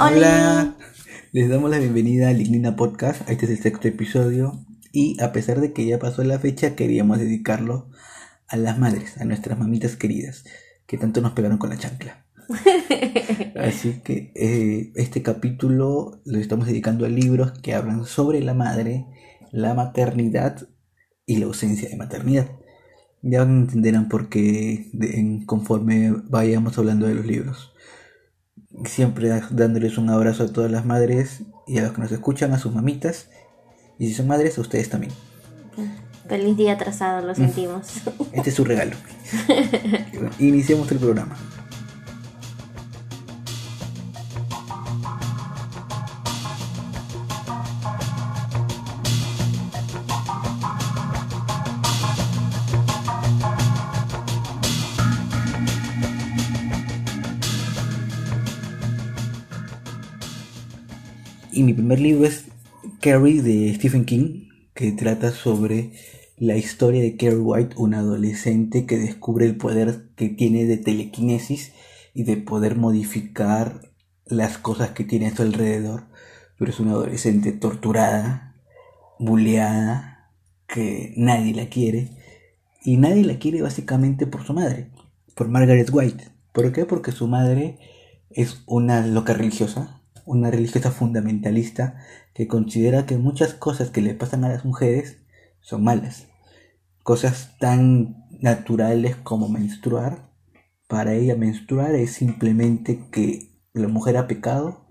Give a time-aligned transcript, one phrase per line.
[0.00, 0.76] Hola.
[1.32, 3.28] Les damos la bienvenida a Lignina Podcast.
[3.28, 4.64] Este es el sexto episodio.
[4.92, 7.90] Y a pesar de que ya pasó la fecha, queríamos dedicarlo
[8.46, 10.44] a las madres, a nuestras mamitas queridas,
[10.86, 12.24] que tanto nos pegaron con la chancla.
[13.56, 19.04] Así que eh, este capítulo lo estamos dedicando a libros que hablan sobre la madre,
[19.50, 20.68] la maternidad
[21.26, 22.48] y la ausencia de maternidad.
[23.20, 24.92] Ya entenderán por qué
[25.46, 27.74] conforme vayamos hablando de los libros.
[28.84, 32.58] Siempre dándoles un abrazo a todas las madres y a los que nos escuchan, a
[32.58, 33.28] sus mamitas.
[33.98, 35.12] Y si son madres, a ustedes también.
[36.28, 38.02] Feliz día atrasado, lo sentimos.
[38.32, 38.94] Este es su regalo.
[40.38, 41.36] Iniciemos el programa.
[61.58, 62.44] Y mi primer libro es
[63.00, 65.90] Carrie de Stephen King, que trata sobre
[66.36, 71.72] la historia de Carrie White, una adolescente que descubre el poder que tiene de telequinesis
[72.14, 73.90] y de poder modificar
[74.24, 76.04] las cosas que tiene a su alrededor.
[76.60, 78.54] Pero es una adolescente torturada,
[79.18, 80.30] bulleada,
[80.68, 82.10] que nadie la quiere.
[82.84, 84.92] Y nadie la quiere básicamente por su madre,
[85.34, 86.28] por Margaret White.
[86.52, 86.84] ¿Por qué?
[86.84, 87.80] Porque su madre
[88.30, 89.97] es una loca religiosa,
[90.28, 91.96] una religiosa fundamentalista
[92.34, 95.16] que considera que muchas cosas que le pasan a las mujeres
[95.60, 96.26] son malas.
[97.02, 100.30] Cosas tan naturales como menstruar.
[100.86, 104.86] Para ella menstruar es simplemente que la mujer ha pecado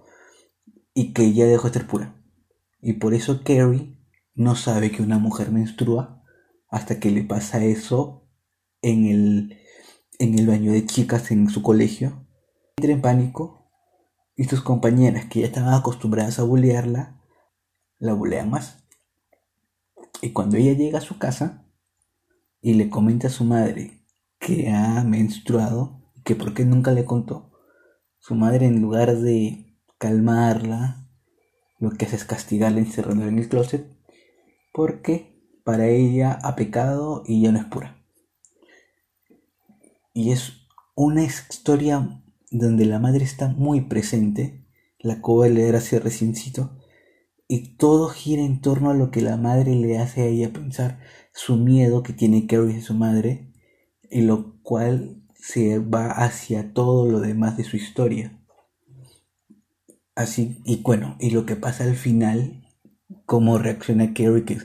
[0.94, 2.16] y que ella dejó de ser pura.
[2.82, 3.96] Y por eso Carrie
[4.34, 6.24] no sabe que una mujer menstrua
[6.70, 8.28] hasta que le pasa eso
[8.82, 9.58] en el,
[10.20, 12.28] en el baño de chicas en su colegio.
[12.78, 13.57] Entra en pánico
[14.38, 17.20] y sus compañeras, que ya estaban acostumbradas a bullearla,
[17.98, 18.84] la bulean más.
[20.22, 21.66] Y cuando ella llega a su casa
[22.62, 24.06] y le comenta a su madre
[24.40, 27.52] que ha menstruado, que por qué nunca le contó,
[28.20, 31.10] su madre en lugar de calmarla,
[31.80, 33.92] lo que hace es castigarla encerrándola en el closet,
[34.72, 38.04] porque para ella ha pecado y ya no es pura.
[40.14, 42.22] Y es una historia
[42.52, 44.66] donde la madre está muy presente,
[45.00, 46.78] la de leer hace reciencito,
[47.48, 51.00] y todo gira en torno a lo que la madre le hace a ella pensar,
[51.34, 53.54] su miedo que tiene Carrie de su madre,
[54.10, 58.40] y lo cual se va hacia todo lo demás de su historia.
[60.16, 62.66] Así, y bueno, y lo que pasa al final,
[63.26, 64.58] cómo reacciona Carrie, que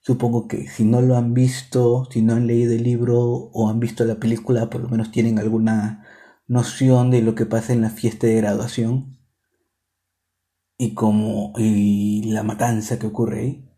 [0.00, 3.80] supongo que si no lo han visto, si no han leído el libro o han
[3.80, 6.04] visto la película, por lo menos tienen alguna
[6.48, 9.18] noción de lo que pasa en la fiesta de graduación
[10.78, 13.70] y como y la matanza que ocurre ahí.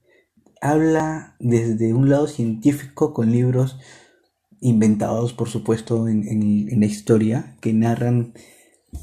[0.61, 3.79] Habla desde un lado científico con libros
[4.61, 8.35] inventados, por supuesto, en, la historia, que narran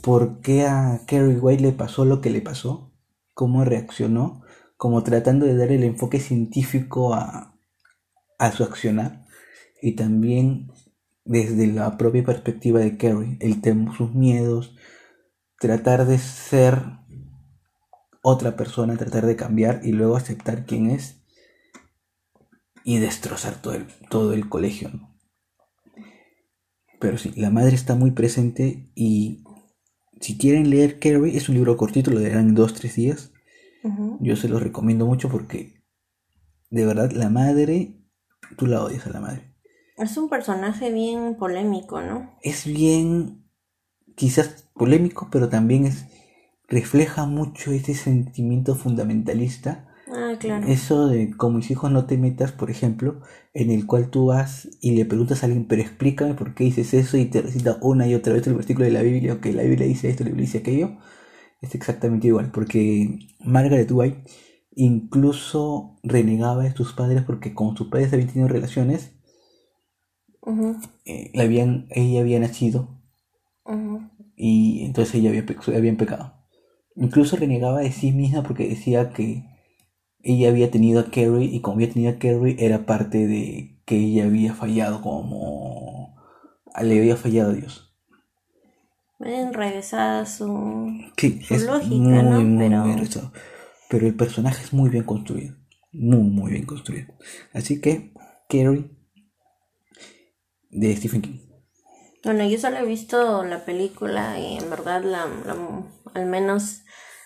[0.01, 2.93] por qué a Carrie White le pasó lo que le pasó,
[3.33, 4.43] cómo reaccionó,
[4.77, 7.57] como tratando de dar el enfoque científico a,
[8.37, 9.25] a su accionar
[9.81, 10.71] y también
[11.27, 14.75] desde la propia perspectiva de Carrie, el tema, sus miedos,
[15.59, 16.81] tratar de ser
[18.21, 21.21] otra persona, tratar de cambiar y luego aceptar quién es
[22.83, 24.89] y destrozar todo el, todo el colegio.
[26.99, 29.43] Pero sí, la madre está muy presente y
[30.21, 33.33] si quieren leer Carrie, es un libro cortito, lo leerán en dos, tres días.
[34.19, 35.85] Yo se los recomiendo mucho porque
[36.69, 38.01] de verdad la madre,
[38.57, 39.56] tú la odias a la madre.
[39.97, 42.37] Es un personaje bien polémico, ¿no?
[42.41, 43.43] Es bien,
[44.15, 46.05] quizás polémico, pero también es
[46.67, 49.87] refleja mucho ese sentimiento fundamentalista.
[50.09, 50.67] Ah, claro.
[50.67, 53.21] Eso de como mis hijos no te metas, por ejemplo,
[53.53, 56.93] en el cual tú vas y le preguntas a alguien, pero explícame por qué dices
[56.93, 59.53] eso y te recita una y otra vez el versículo de la Biblia, o que
[59.53, 60.97] la Biblia dice esto, la Biblia dice aquello.
[61.61, 64.23] Es exactamente igual, porque Margaret White
[64.75, 69.16] incluso renegaba de sus padres porque con sus padres habían tenido relaciones
[71.05, 72.97] eh, habían, ella había nacido
[74.35, 75.45] y entonces ella había,
[75.75, 76.33] había pecado.
[76.95, 79.43] Incluso renegaba de sí misma porque decía que
[80.21, 83.97] ella había tenido a Carrie y como había tenido a Carrie era parte de que
[83.97, 86.15] ella había fallado como
[86.81, 87.95] le había fallado a Dios.
[89.19, 92.23] Enrevesada su, sí, es lógica,
[92.57, 93.31] pero...
[93.89, 95.55] pero el personaje es muy bien construido.
[95.91, 97.07] Muy, muy bien construido.
[97.53, 98.13] Así que
[98.47, 98.96] Carrie
[100.69, 101.39] de Stephen King.
[102.23, 105.83] Bueno, yo solo he visto la película y en verdad la, la-
[106.13, 106.81] al menos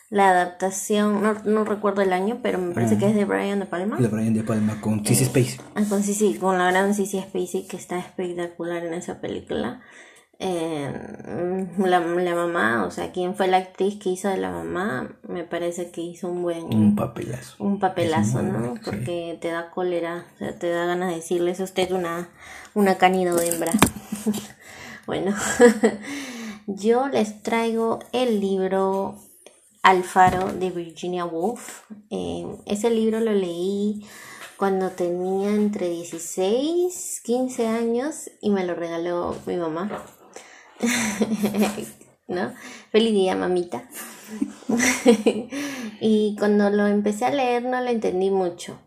[0.09, 3.65] la adaptación, no, no recuerdo el año, pero me parece que es de Brian De
[3.65, 3.97] Palma.
[3.99, 5.57] La Brian De Palma con Eh, Sissy Space.
[5.75, 9.81] Ah, con Sissy, con la gran Sissy Spacey que está espectacular en esa película.
[10.43, 10.91] Eh,
[11.77, 15.43] la, la mamá, o sea, quien fue la actriz que hizo de la mamá, me
[15.43, 17.55] parece que hizo un buen, Un papelazo.
[17.63, 18.51] un papelazo, ¿no?
[18.59, 18.81] bueno, sí.
[18.83, 22.29] Porque te da cólera, o sea, te da ganas de decirle, es usted una,
[22.73, 23.71] una canida de hembra.
[25.05, 25.35] bueno,
[26.67, 29.19] yo les traigo el libro
[29.83, 31.83] Alfaro de Virginia Woolf.
[32.09, 34.05] Eh, ese libro lo leí
[34.57, 40.05] cuando tenía entre 16, 15 años y me lo regaló mi mamá.
[42.27, 42.53] ¿No?
[42.91, 43.89] Feliz día, mamita.
[45.99, 48.79] y cuando lo empecé a leer no lo entendí mucho.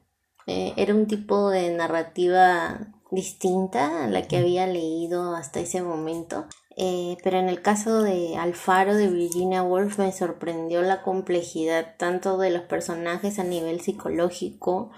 [0.46, 6.46] Eh, era un tipo de narrativa distinta a la que había leído hasta ese momento.
[6.76, 12.37] Eh, pero en el caso de Alfaro de Virginia Woolf me sorprendió la complejidad tanto
[12.37, 14.90] de los personajes a nivel psicológico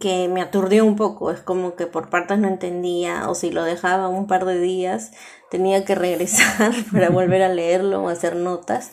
[0.00, 1.30] que me aturdió un poco.
[1.30, 5.12] Es como que por partes no entendía o si lo dejaba un par de días
[5.50, 8.92] tenía que regresar para volver a leerlo o hacer notas.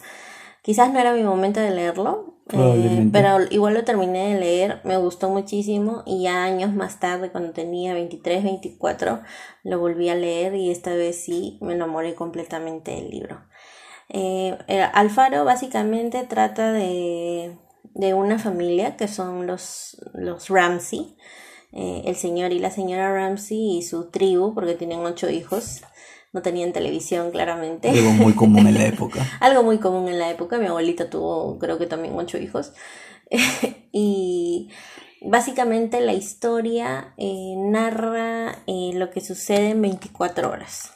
[0.62, 4.98] Quizás no era mi momento de leerlo, eh, pero igual lo terminé de leer, me
[4.98, 9.22] gustó muchísimo y ya años más tarde, cuando tenía 23, 24,
[9.64, 13.42] lo volví a leer y esta vez sí me enamoré completamente del libro.
[14.10, 17.58] Eh, el Alfaro básicamente trata de,
[17.94, 21.16] de una familia que son los, los Ramsey,
[21.74, 25.82] eh, el señor y la señora Ramsey y su tribu, porque tienen ocho hijos.
[26.34, 27.90] No tenían televisión, claramente.
[27.90, 29.26] Algo muy común en la época.
[29.40, 30.58] Algo muy común en la época.
[30.58, 32.74] Mi abuelita tuvo, creo que también ocho hijos.
[33.92, 34.70] y
[35.22, 40.94] básicamente la historia eh, narra eh, lo que sucede en 24 horas.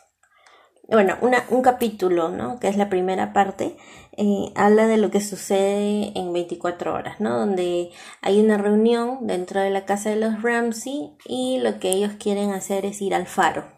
[0.87, 2.59] Bueno, una, un capítulo, ¿no?
[2.59, 3.75] Que es la primera parte,
[4.17, 7.39] eh, habla de lo que sucede en 24 horas, ¿no?
[7.39, 7.89] Donde
[8.21, 12.51] hay una reunión dentro de la casa de los Ramsey y lo que ellos quieren
[12.51, 13.74] hacer es ir al faro.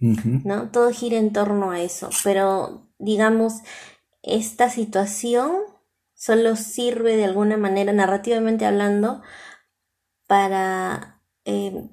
[0.00, 0.70] ¿No?
[0.70, 3.54] Todo gira en torno a eso, pero digamos,
[4.22, 5.52] esta situación
[6.14, 9.22] solo sirve de alguna manera, narrativamente hablando,
[10.26, 11.88] para eh,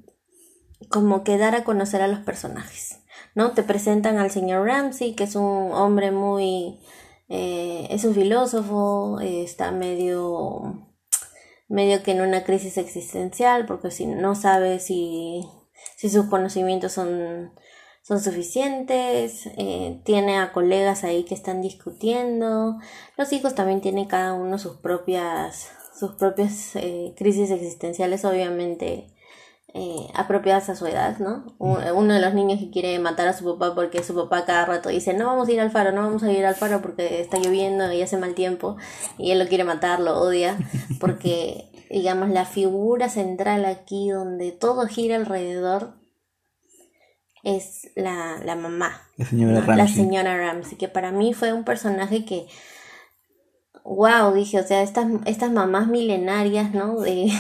[0.90, 3.00] como que dar a conocer a los personajes,
[3.36, 3.52] ¿no?
[3.52, 6.80] Te presentan al señor Ramsey, que es un hombre muy,
[7.30, 10.88] eh, es un filósofo, está medio
[11.68, 15.46] medio que en una crisis existencial, porque si no sabe si,
[15.98, 17.52] si sus conocimientos son
[18.08, 22.78] son suficientes, eh, tiene a colegas ahí que están discutiendo,
[23.18, 29.08] los hijos también tienen cada uno sus propias, sus propias eh, crisis existenciales, obviamente
[29.74, 31.54] eh, apropiadas a su edad, ¿no?
[31.60, 34.88] Uno de los niños que quiere matar a su papá porque su papá cada rato
[34.88, 37.40] dice, no vamos a ir al faro, no vamos a ir al faro porque está
[37.40, 38.78] lloviendo y hace mal tiempo,
[39.18, 40.58] y él lo quiere matar, lo odia,
[41.02, 46.07] porque, digamos, la figura central aquí donde todo gira alrededor
[47.44, 49.62] es la, la mamá, La señora ¿no?
[49.62, 49.78] Ramsey.
[49.78, 52.48] la señora Ramsey, que para mí fue un personaje que,
[53.84, 57.00] wow, dije, o sea, estas, estas mamás milenarias, ¿no?
[57.00, 57.32] De,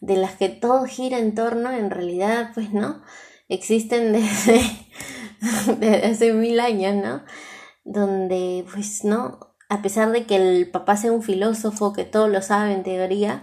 [0.00, 3.02] de las que todo gira en torno, en realidad, pues, ¿no?
[3.48, 4.60] Existen desde,
[5.78, 7.22] desde hace mil años, ¿no?
[7.84, 9.54] Donde, pues, ¿no?
[9.68, 13.42] A pesar de que el papá sea un filósofo, que todo lo sabe en teoría,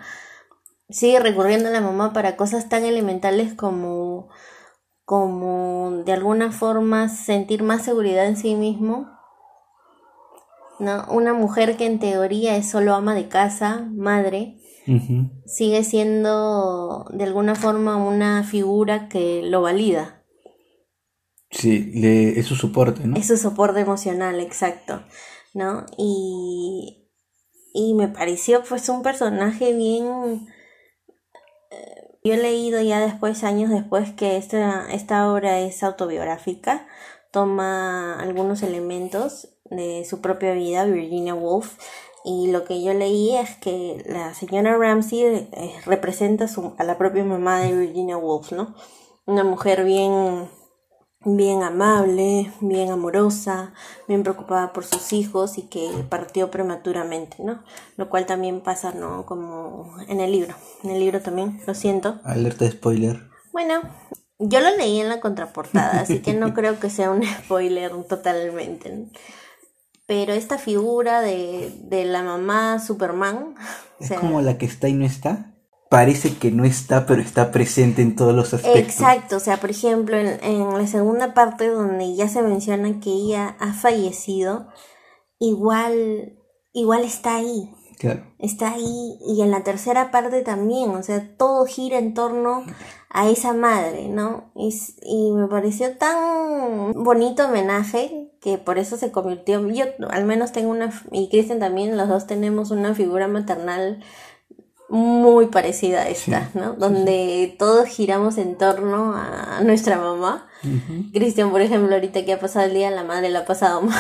[0.89, 4.30] sigue recurriendo a la mamá para cosas tan elementales como
[5.06, 9.10] como de alguna forma sentir más seguridad en sí mismo.
[10.80, 11.06] ¿no?
[11.10, 14.60] Una mujer que en teoría es solo ama de casa, madre,
[15.46, 20.24] sigue siendo de alguna forma una figura que lo valida.
[21.50, 23.16] Sí, le, es su soporte, ¿no?
[23.16, 25.04] Es su soporte emocional, exacto,
[25.54, 25.86] ¿no?
[25.98, 27.12] Y,
[27.74, 30.48] y me pareció pues un personaje bien...
[32.24, 36.88] Yo he leído ya después, años después, que esta, esta obra es autobiográfica,
[37.32, 41.77] toma algunos elementos de su propia vida, Virginia Woolf,
[42.24, 46.98] y lo que yo leí es que la señora Ramsey eh, representa su- a la
[46.98, 48.74] propia mamá de Virginia Woolf, ¿no?
[49.25, 50.48] Una mujer bien
[51.25, 53.74] bien amable, bien amorosa,
[54.08, 57.63] bien preocupada por sus hijos y que partió prematuramente, ¿no?
[57.98, 59.25] Lo cual también pasa, ¿no?
[59.25, 60.56] Como en el libro.
[60.84, 62.20] En el libro también, lo siento.
[62.24, 63.22] Alerta de spoiler.
[63.51, 63.82] Bueno,
[64.39, 68.89] yo lo leí en la contraportada, así que no creo que sea un spoiler totalmente.
[68.89, 69.10] ¿no?
[70.06, 73.56] Pero esta figura de, de la mamá Superman,
[74.00, 75.53] o Es sea, como la que está y no está.
[75.94, 78.82] Parece que no está, pero está presente en todos los aspectos.
[78.82, 83.12] Exacto, o sea, por ejemplo, en, en la segunda parte donde ya se menciona que
[83.12, 84.70] ella ha fallecido,
[85.38, 86.40] igual,
[86.72, 87.70] igual está ahí.
[88.00, 88.24] Claro.
[88.40, 92.66] Está ahí y en la tercera parte también, o sea, todo gira en torno
[93.12, 94.52] a esa madre, ¿no?
[94.56, 100.54] Y, y me pareció tan bonito homenaje que por eso se convirtió, yo al menos
[100.54, 104.04] tengo una, y Kristen también, los dos tenemos una figura maternal
[104.94, 106.74] muy parecida a esta, ¿no?
[106.74, 110.48] Donde todos giramos en torno a nuestra mamá.
[111.12, 114.00] Cristian, por ejemplo, ahorita que ha pasado el día, la madre la ha pasado mal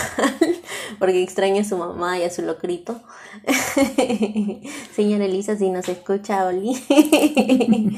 [0.99, 3.01] porque extraña a su mamá y a su locrito.
[4.95, 6.77] Señora Elisa, si nos escucha, Oli.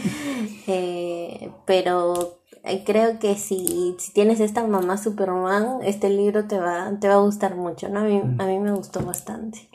[0.67, 2.39] eh, pero
[2.85, 7.19] creo que si, si tienes esta mamá Superman, este libro te va, te va a
[7.19, 7.99] gustar mucho, ¿no?
[7.99, 9.69] A mí, a mí me gustó bastante.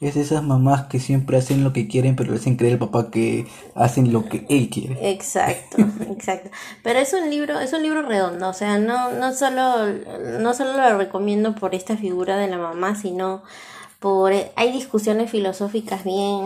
[0.00, 3.10] Es esas mamás que siempre hacen lo que quieren, pero le hacen creer al papá
[3.10, 5.10] que hacen lo que él quiere.
[5.10, 5.78] Exacto,
[6.10, 6.50] exacto.
[6.82, 9.86] Pero es un libro, es un libro redondo, o sea, no, no solo,
[10.40, 13.42] no solo lo recomiendo por esta figura de la mamá, sino
[13.98, 16.40] por hay discusiones filosóficas bien,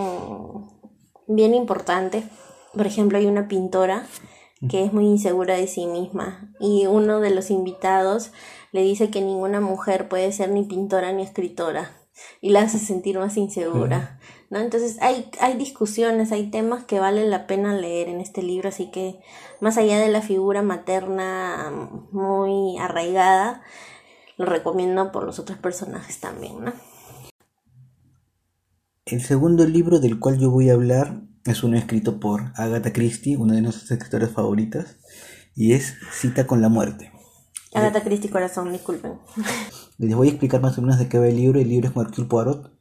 [1.27, 2.25] bien importantes.
[2.73, 4.07] Por ejemplo, hay una pintora
[4.69, 6.53] que es muy insegura de sí misma.
[6.61, 8.33] Y uno de los invitados
[8.73, 11.91] le dice que ninguna mujer puede ser ni pintora ni escritora
[12.41, 14.19] y la hace sentir más insegura.
[14.51, 14.59] ¿no?
[14.59, 18.91] Entonces hay, hay discusiones, hay temas que vale la pena leer en este libro, así
[18.91, 19.21] que
[19.61, 21.71] más allá de la figura materna
[22.13, 23.63] muy arraigada,
[24.37, 26.73] lo recomiendo por los otros personajes también, ¿no?
[29.07, 33.37] El segundo libro del cual yo voy a hablar es uno escrito por Agatha Christie,
[33.37, 34.97] una de nuestras escritoras favoritas,
[35.55, 37.13] y es Cita con la muerte.
[37.75, 39.15] Agatha Christie, corazón, disculpen.
[39.99, 41.61] Les voy a explicar más o menos de qué va el libro.
[41.61, 42.73] El libro es Marquis Poirot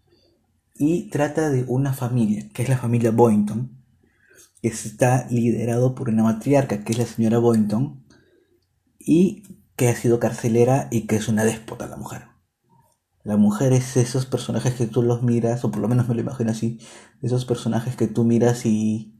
[0.75, 3.77] y trata de una familia, que es la familia Boynton,
[4.61, 8.05] que está liderado por una matriarca, que es la señora Boynton,
[8.97, 9.43] y
[9.75, 12.28] que ha sido carcelera y que es una déspota la mujer.
[13.23, 16.21] La mujer es esos personajes que tú los miras, o por lo menos me lo
[16.21, 16.79] imagino así,
[17.21, 19.13] esos personajes que tú miras y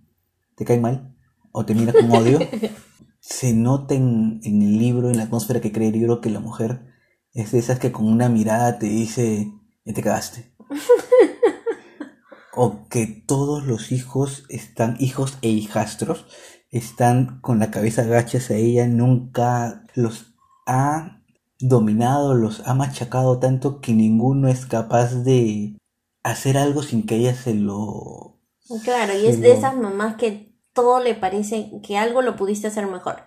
[0.56, 1.15] te caen mal,
[1.51, 2.39] o te miras con odio.
[3.20, 6.86] Se nota en, el libro, en la atmósfera que crea el libro, que la mujer
[7.34, 9.51] es de esas que con una mirada te dice,
[9.84, 10.56] ya te cagaste.
[12.56, 16.25] o que todos los hijos están, hijos e hijastros,
[16.72, 21.19] están con la cabeza agachas a ella, nunca los ha
[21.60, 25.78] dominado, los ha machacado tanto que ninguno es capaz de
[26.24, 28.39] hacer algo sin que ella se lo...
[28.84, 32.86] Claro, y es de esas mamás que todo le parece que algo lo pudiste hacer
[32.86, 33.24] mejor,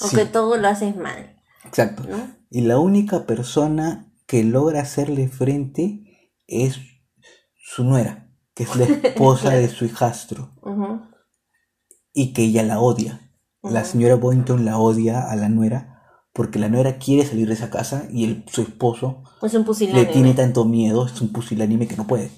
[0.00, 1.36] o que todo lo haces mal.
[1.64, 2.04] Exacto.
[2.48, 6.78] Y la única persona que logra hacerle frente es
[7.56, 10.52] su nuera, que es la esposa de su hijastro,
[12.12, 13.32] y que ella la odia.
[13.62, 15.97] La señora Boynton la odia a la nuera
[16.38, 19.24] porque la nuera quiere salir de esa casa y el, su esposo
[19.92, 22.30] le tiene tanto miedo, es un pusilánime que no puede.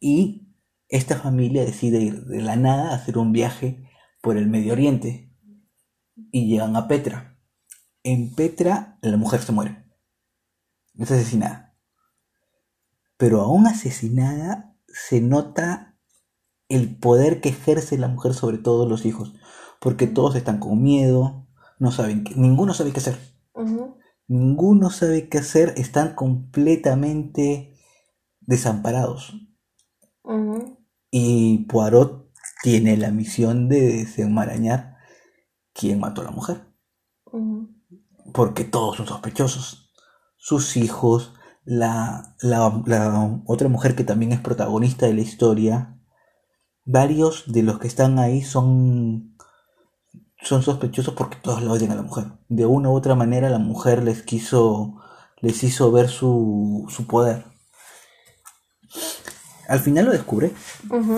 [0.00, 0.56] Y
[0.88, 3.86] esta familia decide ir de la nada a hacer un viaje
[4.22, 5.30] por el Medio Oriente
[6.32, 7.38] y llegan a Petra.
[8.02, 9.84] En Petra la mujer se muere,
[10.94, 11.76] es asesinada.
[13.18, 15.98] Pero aún asesinada se nota
[16.70, 19.34] el poder que ejerce la mujer sobre todos los hijos,
[19.82, 21.43] porque todos están con miedo,
[21.84, 23.18] no saben, ninguno sabe qué hacer.
[24.26, 27.76] Ninguno sabe qué hacer, están completamente
[28.40, 29.34] desamparados.
[31.10, 34.96] Y Poirot tiene la misión de desenmarañar
[35.74, 36.66] quién mató a la mujer.
[38.32, 39.92] Porque todos son sospechosos.
[40.36, 46.00] Sus hijos, la, la, otra mujer que también es protagonista de la historia.
[46.86, 49.33] Varios de los que están ahí son
[50.44, 52.26] son sospechosos porque todos la odian a la mujer.
[52.48, 55.00] De una u otra manera la mujer les quiso,
[55.40, 57.44] les hizo ver su, su poder.
[59.66, 60.52] Al final lo descubre,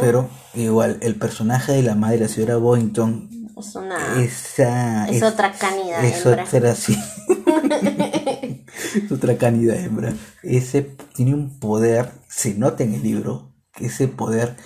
[0.00, 3.28] pero igual el personaje de la madre, la señora Boynton,
[3.59, 6.97] es una esa, es, otra canida es Otra, sí.
[8.95, 10.12] es otra canida hembra.
[10.42, 10.83] Ese
[11.14, 14.56] tiene un poder, se nota en el libro, que ese poder,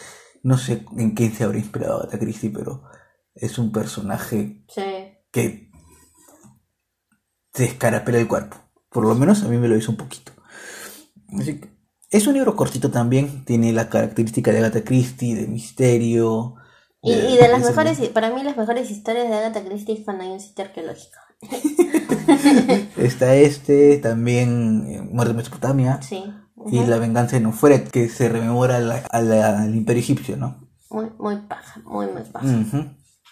[0.42, 2.82] no sé en quién se habrá inspirado a Christie, pero
[3.40, 4.64] es un personaje
[5.30, 5.70] que
[7.52, 8.56] te escarapela el cuerpo.
[8.90, 10.32] Por lo menos a mí me lo hizo un poquito.
[12.10, 16.56] es un libro cortito también, tiene la característica de Agatha Christie, de misterio.
[17.02, 20.30] Y, de, las mejores, para mí las mejores historias de Agatha Christie es cuando hay
[20.30, 21.18] un sitio arqueológico.
[22.98, 25.98] Está este, también eh, Muerte de Mesopotamia.
[26.66, 28.76] Y La venganza de Nufret, que se rememora
[29.10, 30.68] al imperio egipcio, ¿no?
[30.90, 32.46] Muy, muy paja, muy, muy paja.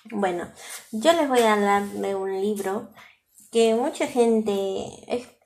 [0.05, 0.51] Bueno,
[0.93, 2.91] yo les voy a hablar de un libro
[3.51, 4.51] que mucha gente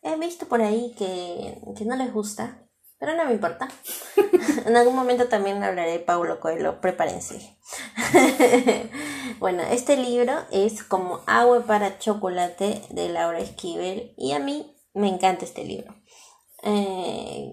[0.02, 2.66] he, visto por ahí que, que no les gusta,
[2.98, 3.68] pero no me importa.
[4.66, 7.58] en algún momento también hablaré de Paulo Coelho, prepárense.
[9.40, 15.08] bueno, este libro es como Agua para Chocolate de Laura Esquivel y a mí me
[15.08, 15.94] encanta este libro.
[16.62, 17.52] Eh,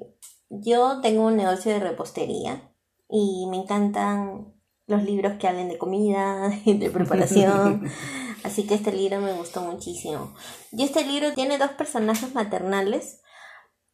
[0.50, 2.72] yo tengo un negocio de repostería
[3.10, 4.59] y me encantan
[4.90, 7.90] los libros que hablen de comida, de preparación.
[8.44, 10.34] Así que este libro me gustó muchísimo.
[10.72, 13.22] Y este libro tiene dos personajes maternales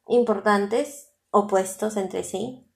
[0.08, 2.72] importantes opuestos entre sí.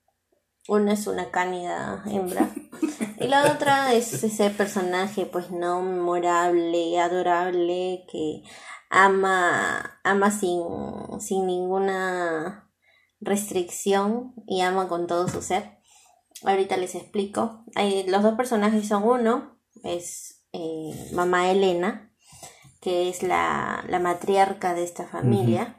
[0.68, 2.50] Uno es una cánida hembra
[3.18, 8.42] y la otra es ese personaje pues no memorable, adorable, que
[8.88, 10.62] ama, ama sin,
[11.20, 12.70] sin ninguna
[13.20, 15.79] restricción y ama con todo su ser.
[16.44, 17.64] Ahorita les explico.
[17.74, 22.12] Hay, los dos personajes son uno, es eh, mamá Elena,
[22.80, 25.76] que es la, la matriarca de esta familia.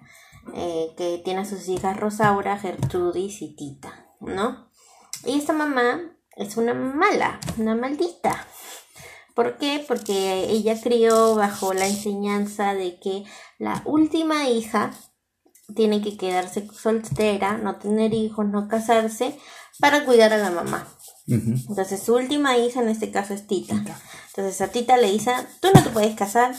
[0.55, 4.71] Eh, que tiene a sus hijas Rosaura, Gertrudis y Tita, ¿no?
[5.23, 6.01] Y esta mamá
[6.35, 8.47] es una mala, una maldita.
[9.35, 9.85] ¿Por qué?
[9.87, 13.23] Porque ella crió bajo la enseñanza de que
[13.59, 14.91] la última hija
[15.75, 19.37] tiene que quedarse soltera, no tener hijos, no casarse,
[19.81, 20.87] para cuidar a la mamá.
[21.27, 23.75] Entonces su última hija en este caso es Tita.
[24.27, 26.55] Entonces a Tita le dice, tú no te puedes casar,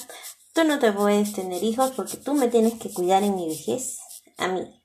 [0.53, 3.99] tú no te puedes tener hijos porque tú me tienes que cuidar en mi vejez
[4.39, 4.83] a mí.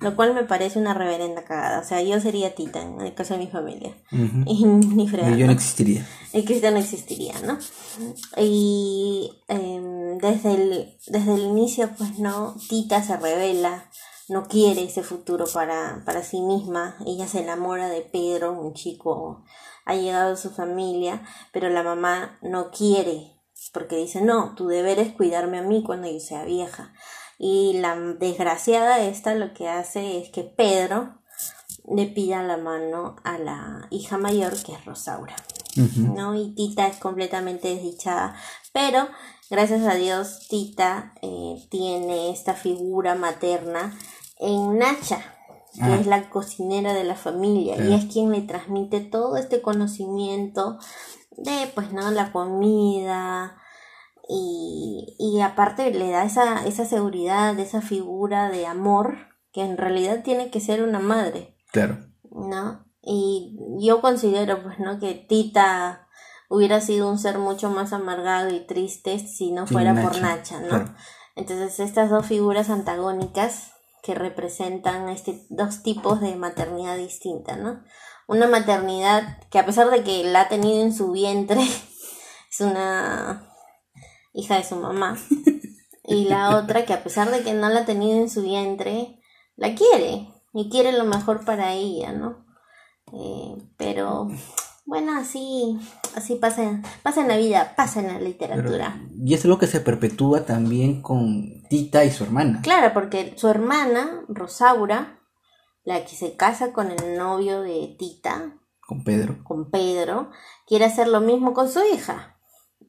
[0.00, 1.80] Lo cual me parece una reverenda cagada.
[1.80, 3.96] O sea, yo sería Tita en el caso de mi familia.
[4.10, 6.06] Y ni Yo no existiría.
[6.32, 7.58] El Cristo no existiría, ¿no?
[8.36, 13.88] Y em, desde, el, desde el inicio, pues no, Tita se revela,
[14.28, 16.96] no quiere ese futuro para, para sí misma.
[17.06, 19.44] Ella se enamora de Pedro, un chico
[19.84, 23.38] ha llegado a su familia, pero la mamá no quiere
[23.72, 26.92] porque dice, no, tu deber es cuidarme a mí cuando yo sea vieja.
[27.38, 31.18] Y la desgraciada esta lo que hace es que Pedro
[31.90, 35.36] le pida la mano a la hija mayor que es Rosaura.
[35.96, 36.34] ¿no?
[36.34, 38.34] Y Tita es completamente desdichada.
[38.72, 39.08] Pero
[39.48, 43.96] gracias a Dios Tita eh, tiene esta figura materna
[44.38, 45.22] en Nacha,
[45.74, 45.96] que ah.
[45.98, 50.78] es la cocinera de la familia y es quien le transmite todo este conocimiento
[51.36, 53.56] de pues no la comida
[54.28, 59.16] y, y aparte le da esa, esa seguridad, esa figura de amor
[59.52, 61.56] que en realidad tiene que ser una madre.
[61.72, 61.98] Claro.
[62.30, 62.84] ¿No?
[63.02, 66.08] Y yo considero pues no que Tita
[66.50, 70.84] hubiera sido un ser mucho más amargado y triste si no fuera por Nacha, ¿no?
[71.36, 73.72] Entonces estas dos figuras antagónicas
[74.08, 77.82] que representan este dos tipos de maternidad distinta, ¿no?
[78.26, 81.60] una maternidad que a pesar de que la ha tenido en su vientre,
[82.50, 83.50] es una
[84.32, 85.18] hija de su mamá.
[86.04, 89.20] Y la otra que a pesar de que no la ha tenido en su vientre,
[89.56, 92.46] la quiere y quiere lo mejor para ella, ¿no?
[93.12, 94.28] Eh, pero
[94.88, 95.78] bueno, así,
[96.16, 98.98] así pasa, pasa en la vida, pasa en la literatura.
[99.22, 102.62] y es algo que se perpetúa también con Tita y su hermana.
[102.62, 105.20] Claro, porque su hermana, Rosaura,
[105.84, 108.58] la que se casa con el novio de Tita.
[108.80, 109.44] Con Pedro.
[109.44, 110.30] Con Pedro,
[110.66, 112.38] quiere hacer lo mismo con su hija.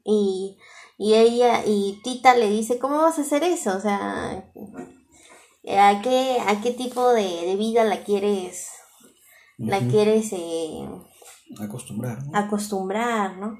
[0.06, 0.58] Y,
[0.98, 3.76] ella, y Tita le dice, ¿cómo vas a hacer eso?
[3.76, 4.46] O sea,
[5.68, 8.70] ¿a qué, a qué tipo de, vida la quieres,
[9.58, 10.88] la quieres eh,
[11.58, 12.20] acostumbrar?
[12.34, 13.58] Acostumbrar, ¿no?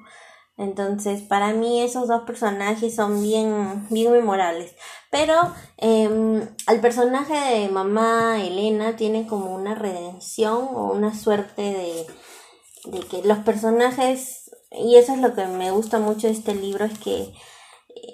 [0.58, 4.76] Entonces, para mí esos dos personajes son bien, bien memorables.
[5.10, 5.34] Pero
[5.78, 12.08] eh, el personaje de mamá Elena tiene como una redención o una suerte de,
[12.92, 16.84] de que los personajes, y eso es lo que me gusta mucho de este libro,
[16.84, 17.34] es que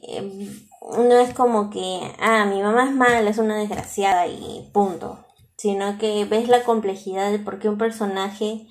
[0.08, 5.26] eh, no es como que, ah, mi mamá es mala, es una desgraciada y punto,
[5.58, 8.68] sino que ves la complejidad de por qué un personaje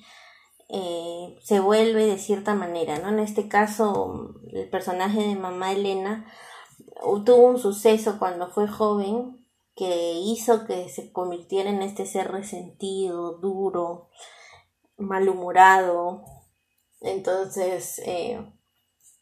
[0.69, 3.09] eh, se vuelve de cierta manera, ¿no?
[3.09, 6.25] En este caso, el personaje de mamá Elena
[7.25, 13.37] tuvo un suceso cuando fue joven que hizo que se convirtiera en este ser resentido,
[13.39, 14.09] duro,
[14.97, 16.23] malhumorado.
[17.01, 18.39] Entonces, eh,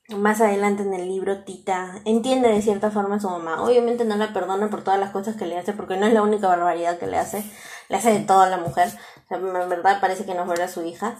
[0.09, 3.63] más adelante en el libro, Tita entiende de cierta forma a su mamá.
[3.63, 6.21] Obviamente no la perdona por todas las cosas que le hace, porque no es la
[6.21, 7.43] única barbaridad que le hace.
[7.89, 8.89] Le hace de todo a la mujer.
[9.29, 11.17] En verdad parece que no fuera su hija.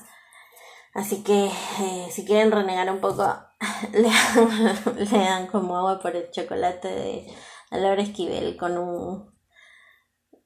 [0.94, 3.36] Así que eh, si quieren renegar un poco,
[3.94, 7.28] lean, lean como agua por el chocolate de
[7.72, 9.34] Laura Esquivel con un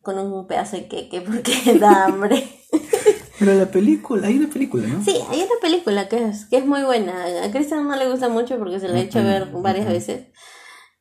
[0.01, 2.47] con un pedazo de queque porque da hambre.
[3.39, 5.03] Pero la película, hay una película, ¿no?
[5.03, 7.25] Sí, hay una película que es, que es muy buena.
[7.43, 10.27] A Cristian no le gusta mucho porque se la ha hecho ver varias veces.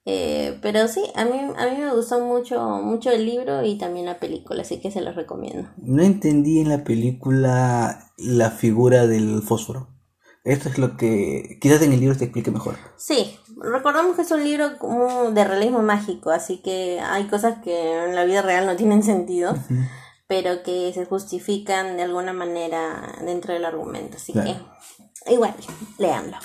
[0.08, 4.06] Eh, pero sí, a mí, a mí me gustó mucho, mucho el libro y también
[4.06, 5.68] la película, así que se los recomiendo.
[5.78, 9.88] No entendí en la película la figura del fósforo.
[10.44, 12.76] Esto es lo que quizás en el libro te explique mejor.
[12.96, 18.04] Sí, recordamos que es un libro como de realismo mágico, así que hay cosas que
[18.04, 19.56] en la vida real no tienen sentido,
[20.28, 24.18] pero que se justifican de alguna manera dentro del argumento.
[24.18, 24.54] Así que
[25.32, 25.52] igual,
[25.98, 26.36] leanlo.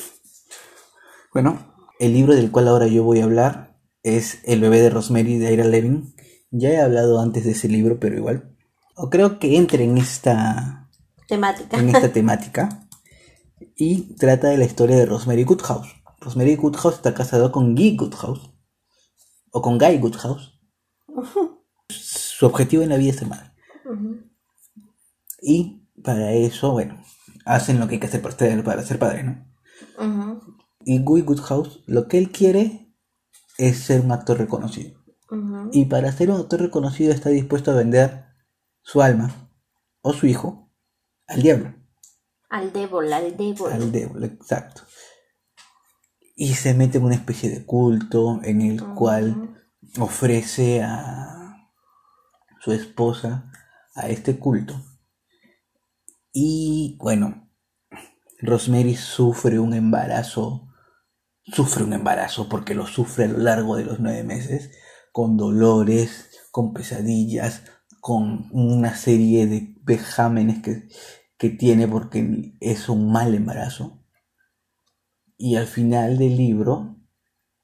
[1.31, 1.59] Bueno,
[2.01, 5.53] el libro del cual ahora yo voy a hablar es El bebé de Rosemary de
[5.53, 6.15] Ira Levin.
[6.49, 8.57] Ya he hablado antes de ese libro, pero igual.
[8.95, 10.89] O creo que entre en esta
[11.27, 11.77] temática.
[11.77, 12.87] En esta temática.
[13.75, 15.89] Y trata de la historia de Rosemary Goodhouse.
[16.19, 18.49] Rosemary Goodhouse está casado con Guy Goodhouse.
[19.51, 20.59] O con Guy Goodhouse.
[21.87, 23.51] Su objetivo en la vida es ser madre.
[25.39, 26.99] Y para eso, bueno,
[27.45, 29.51] hacen lo que hay que hacer para ser, para ser padre, ¿no?
[30.85, 32.93] Y Guy Goodhouse lo que él quiere
[33.57, 34.99] es ser un actor reconocido.
[35.71, 38.25] Y para ser un actor reconocido está dispuesto a vender
[38.81, 39.49] su alma
[40.01, 40.69] o su hijo
[41.27, 41.73] al diablo.
[42.49, 43.67] Al diablo, al diablo.
[43.67, 44.81] Al diablo, exacto.
[46.35, 49.63] Y se mete en una especie de culto en el cual
[49.99, 51.69] ofrece a
[52.59, 53.51] su esposa
[53.95, 54.75] a este culto.
[56.33, 57.49] Y bueno,
[58.39, 60.70] Rosemary sufre un embarazo
[61.51, 64.71] sufre un embarazo porque lo sufre a lo largo de los nueve meses,
[65.11, 67.63] con dolores, con pesadillas,
[67.99, 70.87] con una serie de vejámenes que,
[71.37, 74.03] que tiene porque es un mal embarazo.
[75.37, 76.97] Y al final del libro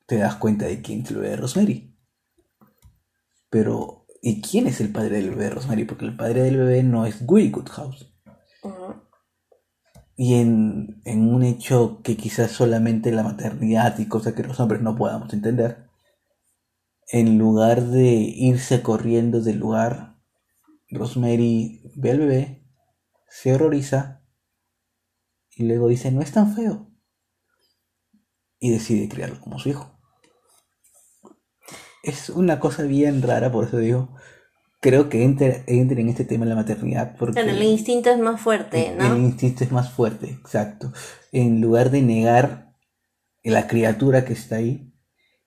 [0.05, 1.97] te das cuenta de quién es el bebé de Rosemary.
[3.49, 5.85] Pero, ¿y quién es el padre del bebé de Rosemary?
[5.85, 8.16] Porque el padre del bebé no es Guy Goodhouse
[10.19, 14.95] y en, un hecho que quizás solamente la maternidad y cosas que los hombres no
[14.95, 15.87] podamos entender,
[17.09, 20.17] en lugar de irse corriendo del lugar,
[20.89, 22.67] Rosemary ve al bebé,
[23.29, 24.23] se horroriza
[25.55, 26.91] y luego dice, no es tan feo.
[28.59, 29.99] Y decide criarlo como su hijo.
[32.01, 34.15] Es una cosa bien rara, por eso digo,
[34.79, 37.15] creo que entra, en este tema la maternidad.
[37.17, 39.15] Porque el instinto es más fuerte, ¿no?
[39.15, 40.91] El, instinto es más fuerte, exacto.
[41.31, 42.75] En lugar de negar
[43.43, 44.93] la criatura que está ahí,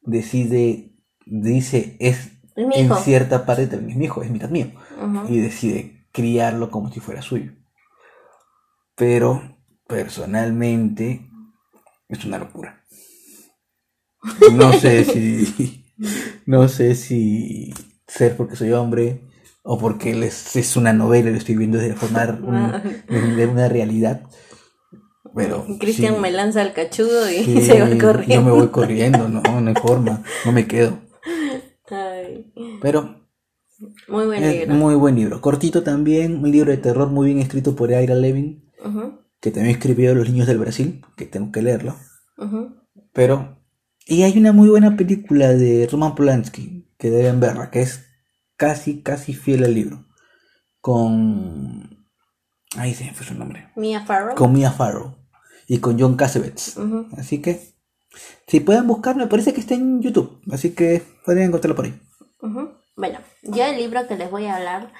[0.03, 4.73] decide, dice, es en cierta parte también es mi hijo, es mitad mío.
[5.29, 7.53] Y decide criarlo como si fuera suyo.
[8.95, 11.31] Pero personalmente
[12.09, 12.85] es una locura.
[14.53, 15.77] No sé si.
[16.47, 17.75] No sé si
[18.11, 19.23] ser porque soy hombre
[19.63, 24.23] o porque les, es una novela y lo estoy viendo desde formar de una realidad.
[25.35, 28.35] Pero, Cristian me lanza al cachudo y se va corriendo.
[28.35, 30.99] Yo me voy corriendo, no, no hay forma, no me quedo.
[32.81, 33.21] Pero
[34.09, 34.75] muy buen libro.
[34.75, 35.41] Muy buen libro.
[35.41, 38.71] Cortito también, un libro de terror muy bien escrito por Ira Levin,
[39.41, 41.97] que también escribió Los Niños del Brasil, que tengo que leerlo.
[43.13, 43.59] Pero,
[44.07, 48.07] y hay una muy buena película de Roman Polanski, que deben verla, que es
[48.57, 50.07] casi, casi fiel al libro.
[50.81, 52.07] Con.
[52.77, 53.73] Ahí se me fue su nombre.
[53.75, 54.37] Mia Farrow.
[54.37, 55.17] Con Mia Farrow.
[55.67, 56.77] Y con John Cassavetes.
[57.17, 57.75] Así que.
[58.47, 60.41] Si pueden buscarlo, me parece que está en YouTube.
[60.53, 62.01] Así que podrían encontrarlo por ahí.
[62.97, 64.93] Bueno, yo el libro que les voy a hablar.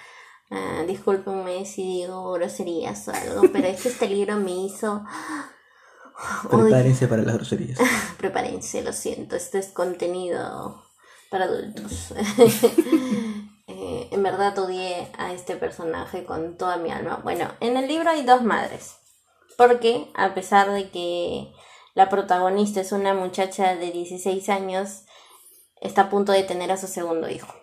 [0.51, 5.05] Uh, discúlpenme si digo groserías o algo, pero es que este libro me hizo.
[6.51, 7.79] Prepárense para las groserías.
[8.19, 10.90] Prepárense, lo siento, este es contenido
[11.31, 12.13] para adultos.
[13.73, 17.21] Eh, en verdad odié a este personaje con toda mi alma.
[17.23, 18.97] Bueno, en el libro hay dos madres.
[19.57, 21.53] Porque a pesar de que
[21.95, 25.05] la protagonista es una muchacha de 16 años,
[25.81, 27.55] está a punto de tener a su segundo hijo.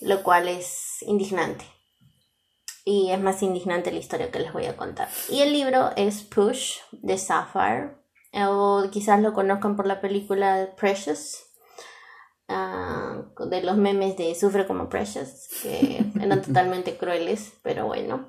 [0.00, 1.64] Lo cual es indignante.
[2.84, 5.08] Y es más indignante la historia que les voy a contar.
[5.28, 7.96] Y el libro es Push de Sapphire.
[8.46, 11.43] O quizás lo conozcan por la película Precious
[12.48, 18.26] Ah, de los memes de Sufre como Precious, que eran totalmente crueles, pero bueno.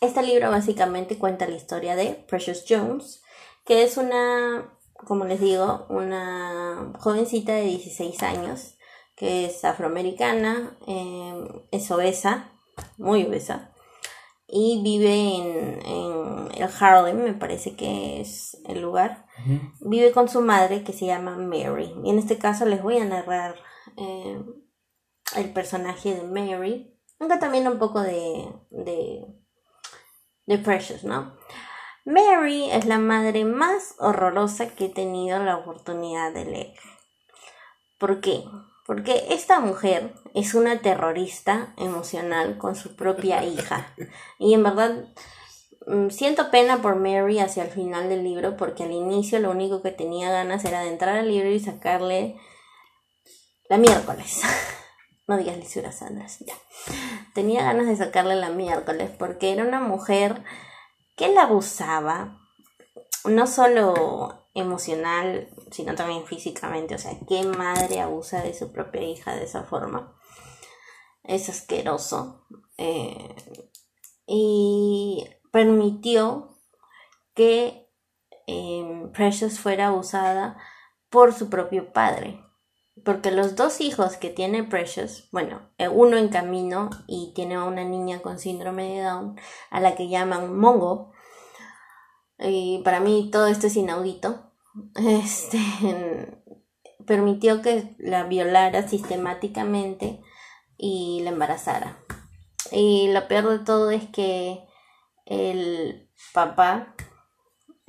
[0.00, 3.22] Este libro básicamente cuenta la historia de Precious Jones,
[3.64, 8.76] que es una, como les digo, una jovencita de 16 años,
[9.14, 12.52] que es afroamericana, em, es obesa,
[12.96, 13.69] muy obesa,
[14.52, 19.26] y vive en, en el Harlem, me parece que es el lugar.
[19.80, 21.94] Vive con su madre que se llama Mary.
[22.04, 23.56] Y en este caso les voy a narrar
[23.96, 24.42] eh,
[25.36, 26.94] el personaje de Mary.
[27.18, 29.26] Aunque también un poco de, de,
[30.46, 31.36] de Precious, ¿no?
[32.04, 36.78] Mary es la madre más horrorosa que he tenido la oportunidad de leer.
[37.98, 38.42] ¿Por qué?
[38.90, 43.94] Porque esta mujer es una terrorista emocional con su propia hija.
[44.36, 45.04] Y en verdad
[45.86, 49.80] mm, siento pena por Mary hacia el final del libro porque al inicio lo único
[49.80, 52.34] que tenía ganas era de entrar al libro y sacarle
[53.68, 54.42] la miércoles.
[55.28, 56.26] No digas lisura, Sandra.
[56.40, 56.54] Ya.
[57.32, 60.42] Tenía ganas de sacarle la miércoles porque era una mujer
[61.16, 62.40] que la abusaba,
[63.24, 66.94] no solo emocional, sino también físicamente.
[66.94, 70.16] O sea, ¿qué madre abusa de su propia hija de esa forma?
[71.22, 72.46] Es asqueroso.
[72.78, 73.34] Eh,
[74.26, 76.56] y permitió
[77.34, 77.88] que
[78.46, 80.56] eh, Precious fuera abusada
[81.08, 82.40] por su propio padre
[83.04, 87.64] porque los dos hijos que tiene Precious, bueno, eh, uno en camino y tiene a
[87.64, 89.38] una niña con síndrome de Down,
[89.70, 91.12] a la que llaman Mongo,
[92.40, 94.52] y para mí todo esto es inaudito,
[94.96, 95.58] este,
[97.06, 100.22] permitió que la violara sistemáticamente
[100.76, 101.98] y la embarazara.
[102.72, 104.64] Y lo peor de todo es que
[105.26, 106.94] el papá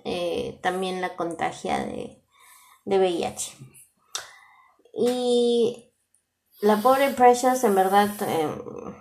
[0.03, 2.23] eh, también la contagia de,
[2.85, 3.53] de VIH.
[4.93, 5.93] Y
[6.61, 8.95] la pobre Precious en verdad em,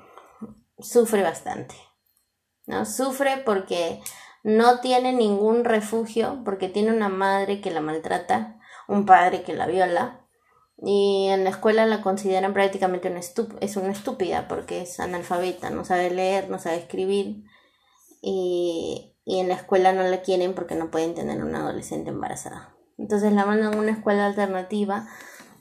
[0.79, 1.75] sufre bastante.
[2.67, 2.87] ¿no?
[2.87, 4.01] Sufre porque
[4.43, 9.67] no tiene ningún refugio, porque tiene una madre que la maltrata, un padre que la
[9.67, 10.27] viola.
[10.83, 15.85] Y en la escuela la consideran prácticamente una es una estúpida porque es analfabeta, no
[15.85, 17.45] sabe leer, no sabe escribir.
[18.23, 22.75] Y, y en la escuela no la quieren porque no pueden tener una adolescente embarazada.
[22.97, 25.07] Entonces la mandan a una escuela alternativa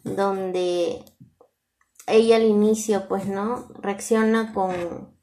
[0.03, 1.03] donde
[2.07, 3.67] ella al inicio, pues, ¿no?
[3.79, 5.17] Reacciona con...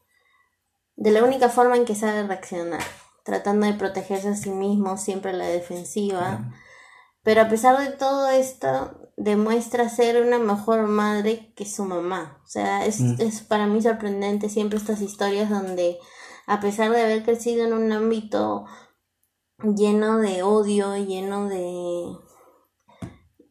[0.97, 2.83] de la única forma en que sabe reaccionar,
[3.27, 6.53] tratando de protegerse a sí mismo, siempre la defensiva.
[7.25, 12.41] Pero a pesar de todo esto, demuestra ser una mejor madre que su mamá.
[12.45, 13.17] O sea, es, mm.
[13.19, 15.99] es para mí sorprendente siempre estas historias donde,
[16.47, 18.65] a pesar de haber crecido en un ámbito
[19.59, 22.17] lleno de odio, lleno de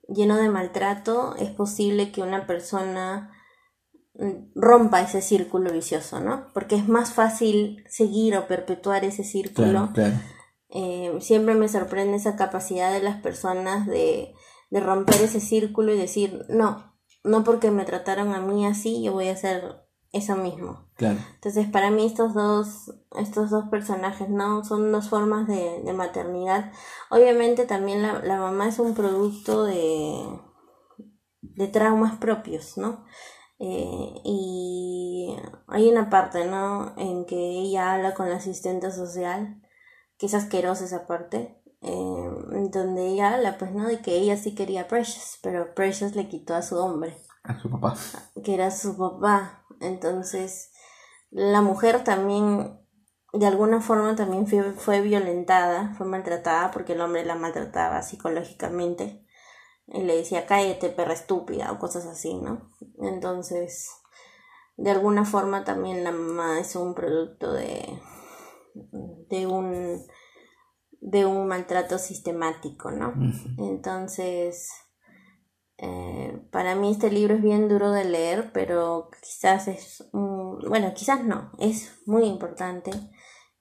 [0.07, 3.34] lleno de maltrato, es posible que una persona
[4.56, 6.51] rompa ese círculo vicioso, ¿no?
[6.54, 9.89] Porque es más fácil seguir o perpetuar ese círculo.
[10.69, 14.34] Eh, siempre me sorprende esa capacidad de las personas de,
[14.69, 19.13] de romper ese círculo y decir, no, no porque me trataron a mí así, yo
[19.13, 20.88] voy a hacer eso mismo.
[20.95, 21.19] Claro.
[21.36, 24.63] Entonces, para mí estos dos, estos dos personajes, ¿no?
[24.63, 26.71] Son dos formas de, de maternidad.
[27.10, 30.39] Obviamente también la, la, mamá es un producto de,
[31.41, 33.06] de traumas propios, ¿no?
[33.59, 35.35] Eh, y
[35.67, 36.93] hay una parte, ¿no?
[36.97, 39.61] En que ella habla con la asistente social,
[40.17, 42.29] que es asquerosa esa parte, eh,
[42.71, 43.87] donde ella habla, pues, ¿no?
[43.87, 47.17] De que ella sí quería a Precious, pero Precious le quitó a su hombre.
[47.43, 47.95] A su papá.
[48.43, 49.63] Que era su papá.
[49.79, 50.71] Entonces,
[51.29, 52.79] la mujer también,
[53.33, 59.24] de alguna forma, también fue, violentada, fue maltratada porque el hombre la maltrataba psicológicamente.
[59.87, 62.71] Y le decía, cállate, perra estúpida, o cosas así, ¿no?
[62.99, 63.91] Entonces,
[64.77, 67.99] de alguna forma también la mamá es un producto de,
[69.29, 70.05] de un
[71.07, 73.13] de un maltrato sistemático, ¿no?
[73.59, 74.71] Entonces,
[75.77, 81.23] eh, para mí este libro es bien duro de leer, pero quizás es, bueno, quizás
[81.23, 82.91] no, es muy importante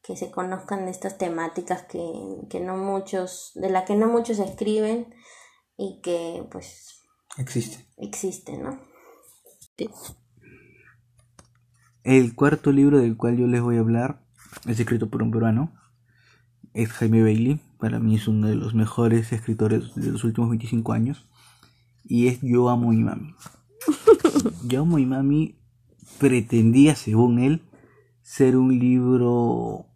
[0.02, 2.02] que se conozcan de estas temáticas que,
[2.48, 5.14] que no muchos, de las que no muchos escriben
[5.76, 7.02] y que pues
[7.38, 7.84] existen.
[7.96, 8.80] Existen, ¿no?
[12.04, 14.24] El cuarto libro del cual yo les voy a hablar
[14.66, 15.74] es escrito por un peruano,
[16.72, 20.92] es Jaime Bailey, para mí es uno de los mejores escritores de los últimos 25
[20.92, 21.26] años
[22.04, 23.34] y es Yo amo mi mami.
[24.64, 25.58] Yo amo mi mami
[26.18, 27.62] pretendía, según él,
[28.22, 29.86] ser un libro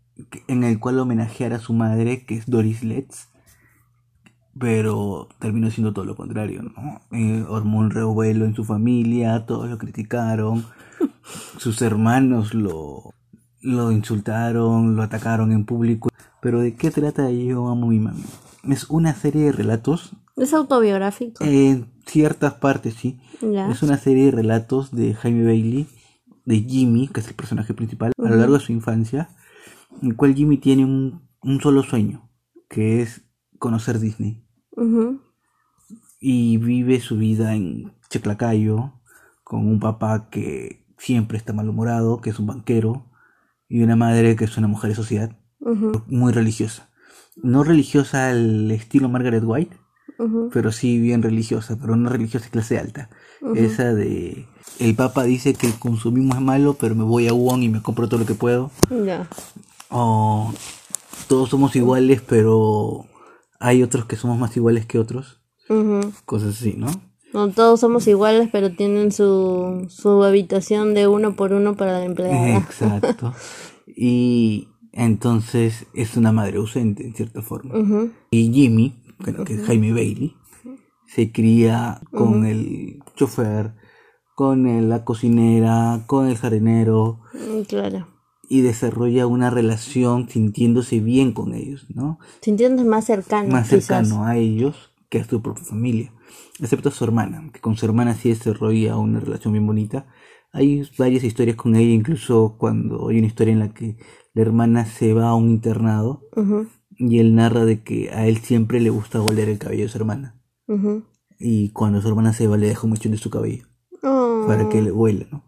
[0.48, 3.28] en el cual homenajear a su madre, que es Doris Letts,
[4.58, 7.00] pero terminó siendo todo lo contrario, ¿no?
[7.12, 10.64] Eh, un revuelo en su familia, todos lo criticaron,
[11.58, 13.14] sus hermanos lo,
[13.60, 16.08] lo insultaron, lo atacaron en público.
[16.40, 18.22] Pero ¿de qué trata Yo amo mi mami?
[18.64, 21.44] Es una serie de relatos ¿Es autobiográfico?
[21.44, 23.18] En ciertas partes, sí.
[23.70, 25.88] Es una serie de relatos de Jaime Bailey,
[26.44, 29.30] de Jimmy, que es el personaje principal, a lo largo de su infancia,
[30.00, 32.30] en el cual Jimmy tiene un, solo sueño,
[32.68, 33.22] que es
[33.58, 34.44] conocer Disney.
[36.20, 38.92] Y vive su vida en Checlacayo,
[39.44, 43.06] con un papá que siempre está malhumorado, que es un banquero,
[43.68, 45.36] y una madre que es una mujer de sociedad.
[46.06, 46.88] muy religiosa.
[47.36, 49.76] No religiosa al estilo Margaret White,
[50.52, 53.10] pero sí bien religiosa, pero una religiosa clase alta.
[53.54, 54.46] Esa de
[54.80, 57.82] el Papa dice que el consumismo es malo, pero me voy a Wong y me
[57.82, 58.70] compro todo lo que puedo.
[59.90, 60.52] O
[61.28, 63.06] todos somos iguales, pero
[63.58, 65.40] hay otros que somos más iguales que otros.
[66.24, 66.88] Cosas así, ¿no?
[67.34, 72.04] No todos somos iguales, pero tienen su, su habitación de uno por uno para la
[72.04, 72.56] empleada.
[72.56, 73.34] Exacto.
[73.86, 77.74] y entonces es una madre ausente, en cierta forma.
[78.30, 80.36] Y Jimmy, que es Jaime Bailey,
[81.06, 83.74] se cría con el chofer,
[84.34, 87.20] con la cocinera, con el jardinero.
[87.68, 88.06] Claro.
[88.48, 92.18] Y desarrolla una relación sintiéndose bien con ellos, ¿no?
[92.40, 93.50] Sintiéndose más cercano.
[93.50, 96.12] Más cercano a ellos que a su propia familia.
[96.60, 100.06] Excepto a su hermana, que con su hermana sí desarrolla una relación bien bonita.
[100.52, 103.98] Hay varias historias con ella, incluso cuando hay una historia en la que
[104.32, 106.22] la hermana se va a un internado
[106.90, 109.98] y él narra de que a él siempre le gusta oler el cabello de su
[109.98, 110.40] hermana.
[111.38, 113.66] Y cuando su hermana se va, le deja un mechón de su cabello.
[114.46, 115.44] Para que le huela, ¿no?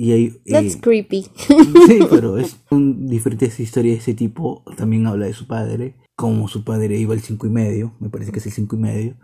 [0.00, 1.26] Y hay, That's eh, creepy.
[1.36, 4.62] sí, pero es diferentes historias de ese tipo.
[4.76, 8.30] También habla de su padre, como su padre iba al cinco y medio, me parece
[8.30, 9.16] que es el cinco y medio.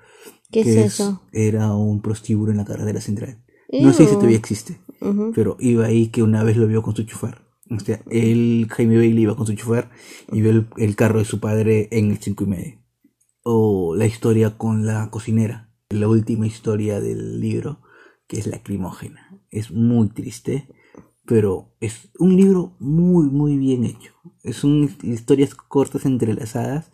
[0.50, 1.22] ¿Qué es eso?
[1.32, 3.44] Era un prostíbulo en la carretera central.
[3.70, 4.80] No sé si todavía existe,
[5.32, 7.37] pero iba ahí que una vez lo vio con su chofer.
[7.70, 9.90] O sea, él, Jaime Bailey, iba con su chofer
[10.32, 12.78] y vio el, carro de su padre en el cinco y medio.
[13.44, 17.80] O la historia con la cocinera, la última historia del libro,
[18.26, 19.23] que es lacrimógena.
[19.54, 20.68] Es muy triste,
[21.24, 24.12] pero es un libro muy, muy bien hecho.
[24.42, 26.90] Es un, historias cortas entrelazadas.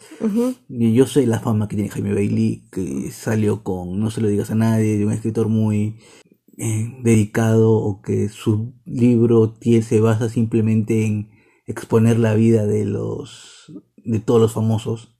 [0.68, 4.28] Y yo sé la fama que tiene Jaime Bailey, que salió con No se lo
[4.28, 5.98] digas a nadie, de un escritor muy
[6.58, 11.30] eh, dedicado o que su libro tiene, se basa simplemente en
[11.66, 15.16] exponer la vida de los de todos los famosos.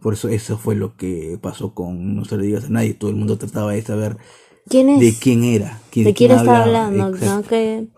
[0.00, 2.94] Por eso eso fue lo que pasó con No se lo digas a nadie.
[2.94, 4.16] Todo el mundo trataba de saber
[4.68, 5.80] de quién era.
[5.94, 7.42] de quién, estaba hablando, ¿no?
[7.42, 7.88] ¿Qué,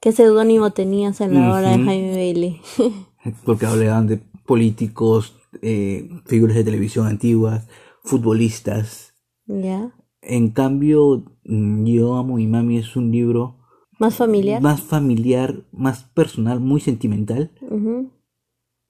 [0.00, 2.60] ¿Qué, seudónimo tenías en la hora de Jaime Bailey?
[3.44, 7.66] Porque hablaban de políticos, eh, figuras de televisión antiguas,
[8.02, 9.14] futbolistas.
[9.46, 9.92] Ya.
[10.22, 13.60] En cambio, mm, Yo amo y mami es un libro
[13.98, 17.52] más familiar, más familiar, más personal, muy sentimental,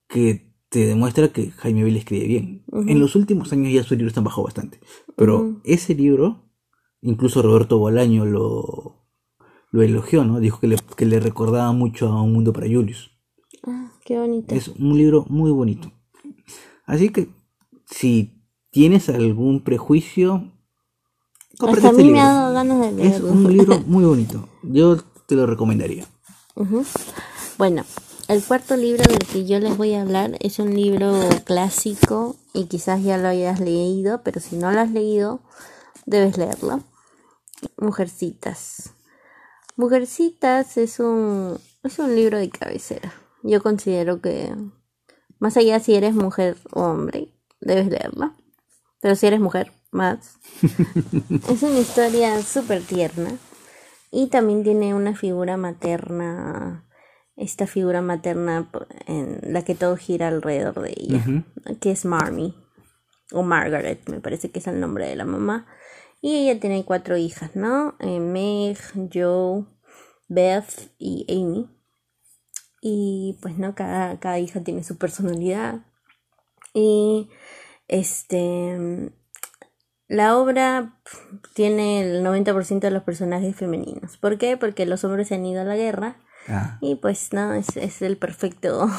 [0.09, 2.65] que te demuestra que Jaime Bailey escribe bien.
[2.87, 4.79] En los últimos años ya sus libros han bajado bastante,
[5.17, 6.50] pero ese libro,
[7.03, 9.07] incluso Roberto Bolaño lo,
[9.71, 10.41] lo elogió, ¿no?
[10.41, 13.11] Dijo que le, que le recordaba mucho a Un Mundo para Julius.
[13.67, 14.55] Ah, qué bonito.
[14.55, 15.93] Es un libro muy bonito.
[16.87, 17.29] Así que
[17.87, 20.53] si tienes algún prejuicio,
[21.59, 23.29] hasta a mí me ha dado ganas de leerlo.
[23.29, 24.49] Es un libro muy bonito.
[24.63, 26.07] Yo te lo recomendaría.
[27.59, 27.85] Bueno,
[28.29, 31.13] el cuarto libro del que yo les voy a hablar es un libro
[31.45, 35.41] clásico y quizás ya lo hayas leído, pero si no lo has leído,
[36.07, 36.83] debes leerlo.
[37.77, 38.93] Mujercitas.
[39.77, 43.13] Mujercitas es un, es un libro de cabecera.
[43.43, 44.55] Yo considero que,
[45.39, 48.35] más allá si eres mujer o hombre, debes leerlo.
[49.01, 50.39] Pero si eres mujer, más.
[51.49, 53.31] es una historia súper tierna.
[54.11, 56.85] Y también tiene una figura materna,
[57.37, 58.71] esta figura materna
[59.07, 61.25] en la que todo gira alrededor de ella,
[61.81, 62.57] que es Marmy,
[63.33, 65.67] o Margaret, me parece que es el nombre de la mamá.
[66.21, 67.97] Y ella tiene cuatro hijas, ¿no?
[68.01, 68.79] Eh, Meg,
[69.13, 69.65] Joe,
[70.29, 71.69] Beth y Amy.
[72.83, 73.75] Y pues, ¿no?
[73.75, 75.87] Cada, cada hija tiene su personalidad.
[76.75, 77.29] Y
[77.89, 79.13] este
[80.11, 80.99] la obra
[81.55, 84.17] tiene el 90% de los personajes femeninos.
[84.17, 84.57] ¿Por qué?
[84.57, 86.17] Porque los hombres se han ido a la guerra.
[86.49, 86.79] Ah.
[86.81, 88.91] Y pues no, es, es, el perfecto.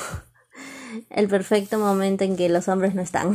[1.10, 3.34] El perfecto momento en que los hombres no están.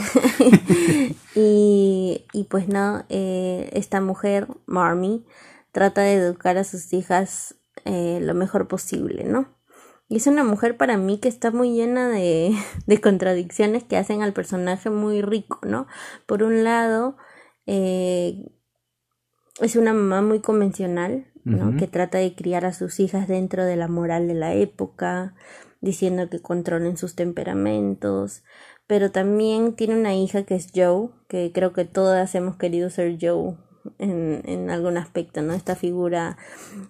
[1.34, 5.24] y, y, pues no, eh, esta mujer, Marmy,
[5.72, 9.54] trata de educar a sus hijas eh, lo mejor posible, ¿no?
[10.08, 12.54] Y es una mujer para mí que está muy llena de,
[12.86, 15.86] de contradicciones que hacen al personaje muy rico, ¿no?
[16.26, 17.16] Por un lado,
[17.66, 18.44] eh,
[19.60, 21.76] es una mamá muy convencional, ¿no?
[21.76, 25.36] Que trata de criar a sus hijas dentro de la moral de la época,
[25.86, 28.42] diciendo que controlen sus temperamentos,
[28.86, 33.16] pero también tiene una hija que es Joe, que creo que todas hemos querido ser
[33.20, 33.56] Joe
[33.98, 35.52] en, en algún aspecto, ¿no?
[35.52, 36.36] Esta figura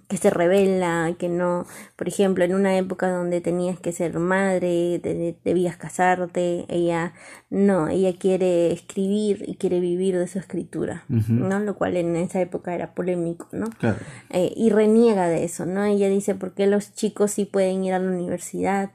[0.09, 1.67] que se revela, que no,
[1.97, 5.01] por ejemplo, en una época donde tenías que ser madre,
[5.45, 7.15] debías casarte, ella
[7.51, 11.61] no, ella quiere escribir y quiere vivir de su escritura, ¿no?
[11.61, 13.67] Lo cual en esa época era polémico, ¿no?
[14.31, 15.85] Eh, y reniega de eso, ¿no?
[15.85, 18.91] Ella dice, ¿por qué los chicos sí pueden ir a la universidad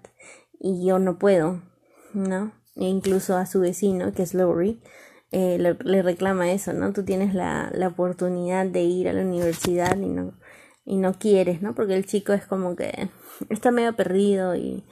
[0.60, 1.62] y yo no puedo?
[2.14, 2.52] ¿no?
[2.76, 4.82] E incluso a su vecino, que es Lowry,
[5.32, 6.92] eh, le, reclama eso, ¿no?
[6.92, 10.38] Tú tienes la, la oportunidad de ir a la universidad y no,
[10.86, 11.74] y no quieres, ¿no?
[11.74, 13.10] Porque el chico es como que
[13.50, 14.86] está medio perdido y,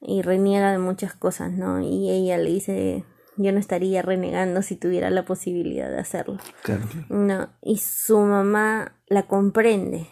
[0.00, 1.80] y reniega de muchas cosas, ¿no?
[1.80, 3.04] Y ella le dice,
[3.36, 6.38] yo no estaría renegando si tuviera la posibilidad de hacerlo.
[6.62, 6.84] Claro.
[7.08, 10.08] No, y su mamá la comprende,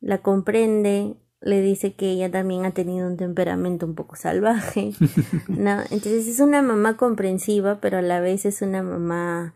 [0.00, 4.92] la comprende le dice que ella también ha tenido un temperamento un poco salvaje,
[5.48, 5.80] ¿no?
[5.82, 9.54] Entonces es una mamá comprensiva, pero a la vez es una mamá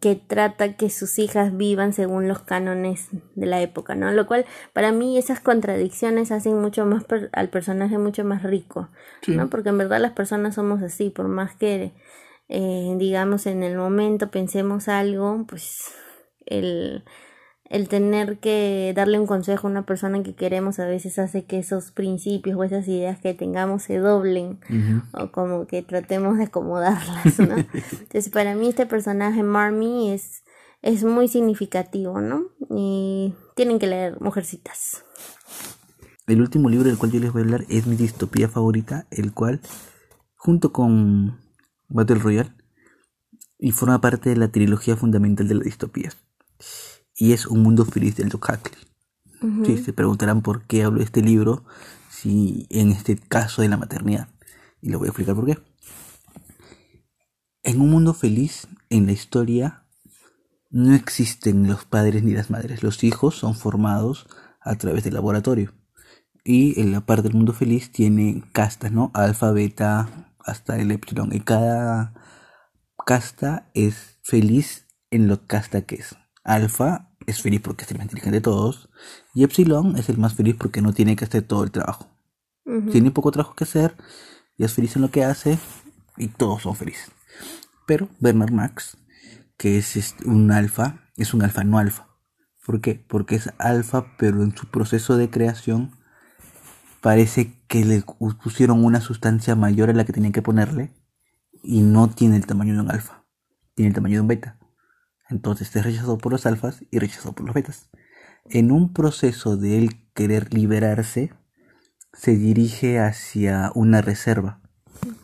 [0.00, 4.12] que trata que sus hijas vivan según los cánones de la época, ¿no?
[4.12, 8.88] Lo cual para mí esas contradicciones hacen mucho más al personaje mucho más rico,
[9.26, 9.48] ¿no?
[9.48, 11.92] Porque en verdad las personas somos así, por más que
[12.48, 15.92] eh, digamos en el momento pensemos algo, pues
[16.46, 17.04] el
[17.70, 21.60] el tener que darle un consejo a una persona que queremos a veces hace que
[21.60, 24.58] esos principios o esas ideas que tengamos se doblen
[25.12, 27.56] o como que tratemos de acomodarlas, ¿no?
[27.92, 30.42] Entonces para mí este personaje Marmy es,
[30.82, 32.46] es muy significativo, ¿no?
[32.70, 35.04] Y tienen que leer Mujercitas.
[36.26, 39.32] El último libro del cual yo les voy a hablar es mi distopía favorita, el
[39.32, 39.60] cual,
[40.34, 41.38] junto con
[41.88, 42.52] Battle Royale,
[43.58, 46.16] y forma parte de la trilogía fundamental de las distopías
[47.20, 49.76] y es Un Mundo Feliz del Doc Huxley.
[49.76, 51.66] se preguntarán por qué hablo de este libro,
[52.08, 54.28] si en este caso de la maternidad.
[54.80, 55.58] Y lo voy a explicar por qué.
[57.62, 59.84] En un mundo feliz, en la historia,
[60.70, 62.82] no existen los padres ni las madres.
[62.82, 64.26] Los hijos son formados
[64.62, 65.74] a través del laboratorio.
[66.42, 69.10] Y en la parte del mundo feliz tiene castas, ¿no?
[69.12, 71.34] Alfa, beta, hasta el epsilon.
[71.34, 72.14] Y cada
[73.04, 76.16] casta es feliz en lo casta que es.
[76.44, 78.88] Alfa es feliz porque es el más inteligente de todos.
[79.34, 82.08] Y Epsilon es el más feliz porque no tiene que hacer todo el trabajo.
[82.92, 83.96] Tiene poco trabajo que hacer
[84.56, 85.58] y es feliz en lo que hace
[86.16, 87.10] y todos son felices.
[87.86, 88.96] Pero Bernard Max,
[89.56, 92.06] que es este, un alfa, es un alfa no alfa.
[92.64, 92.94] ¿Por qué?
[92.94, 95.96] Porque es alfa, pero en su proceso de creación
[97.00, 98.04] parece que le
[98.42, 100.92] pusieron una sustancia mayor a la que tenían que ponerle
[101.64, 103.24] y no tiene el tamaño de un alfa,
[103.74, 104.59] tiene el tamaño de un beta.
[105.30, 107.88] Entonces es rechazado por los alfas y rechazado por los betas.
[108.44, 111.32] En un proceso de él querer liberarse,
[112.12, 114.60] se dirige hacia una reserva,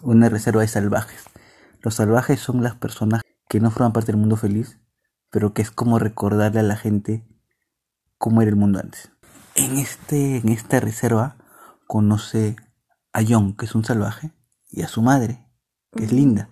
[0.03, 1.25] una reserva de salvajes.
[1.83, 4.79] Los salvajes son las personas que no forman parte del mundo feliz,
[5.31, 7.27] pero que es como recordarle a la gente
[8.17, 9.11] cómo era el mundo antes.
[9.57, 11.37] En, este, en esta reserva
[11.87, 12.57] conoce
[13.13, 14.33] a John, que es un salvaje,
[14.71, 15.45] y a su madre,
[15.93, 16.51] que es Linda.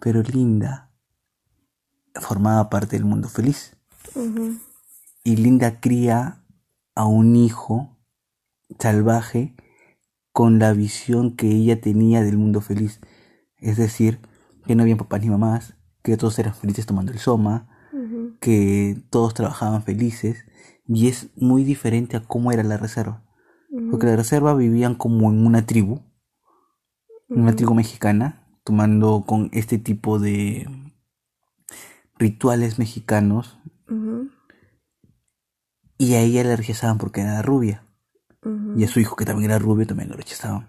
[0.00, 0.91] Pero Linda
[2.20, 3.76] formaba parte del mundo feliz.
[5.24, 6.44] Y Linda cría
[6.94, 7.96] a un hijo
[8.78, 9.54] salvaje
[10.32, 13.00] con la visión que ella tenía del mundo feliz.
[13.58, 14.20] Es decir,
[14.66, 17.68] que no había papás ni mamás, que todos eran felices tomando el soma,
[18.40, 20.44] que todos trabajaban felices.
[20.86, 23.24] Y es muy diferente a cómo era la reserva.
[23.90, 26.02] Porque la reserva vivían como en una tribu,
[27.28, 30.66] una tribu mexicana, tomando con este tipo de
[32.22, 33.58] rituales mexicanos.
[35.98, 37.86] Y a ella la rechazaban porque era rubia.
[38.76, 40.68] Y a su hijo, que también era rubio, también lo rechazaban.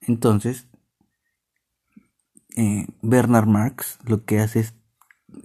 [0.00, 0.68] Entonces,
[2.56, 4.74] eh, Bernard Marx lo que hace es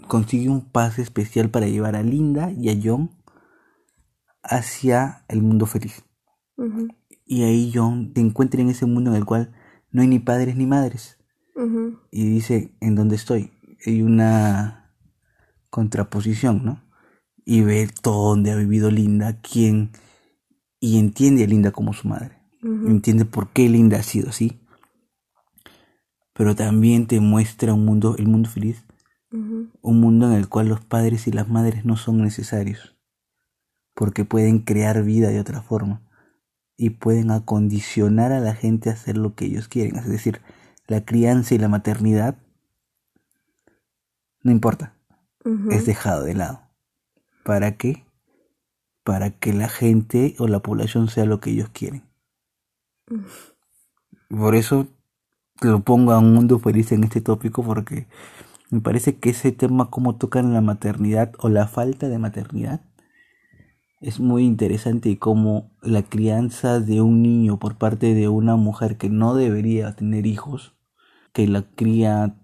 [0.08, 3.12] consigue un pase especial para llevar a Linda y a John
[4.44, 6.04] hacia el mundo feliz.
[7.26, 9.54] Y ahí John se encuentra en ese mundo en el cual
[9.92, 11.18] no hay ni padres ni madres.
[12.12, 13.52] Y dice, ¿en dónde estoy?
[13.86, 14.94] Hay una
[15.70, 16.84] contraposición, ¿no?
[17.46, 19.92] Y ve todo donde ha vivido Linda, quién,
[20.80, 22.38] y entiende a Linda como su madre.
[22.64, 24.62] Entiende por qué Linda ha sido así.
[26.34, 28.86] Pero también te muestra un mundo, el mundo feliz,
[29.32, 32.96] un mundo en el cual los padres y las madres no son necesarios,
[33.96, 36.04] porque pueden crear vida de otra forma
[36.78, 39.96] y pueden acondicionar a la gente a hacer lo que ellos quieren.
[39.98, 40.42] Es decir,
[40.88, 42.38] la crianza y la maternidad
[44.44, 44.96] no importa,
[45.70, 46.62] es dejado de lado.
[47.44, 48.06] ¿Para qué?
[49.04, 52.04] Para que la gente o la población sea lo que ellos quieren.
[54.30, 54.88] Por eso
[55.62, 58.08] lo pongo a un mundo feliz en este tópico porque
[58.70, 62.82] me parece que ese tema como tocan la maternidad o la falta de maternidad
[64.00, 68.98] es muy interesante y como la crianza de un niño por parte de una mujer
[68.98, 70.76] que no debería tener hijos,
[71.34, 72.36] que la cría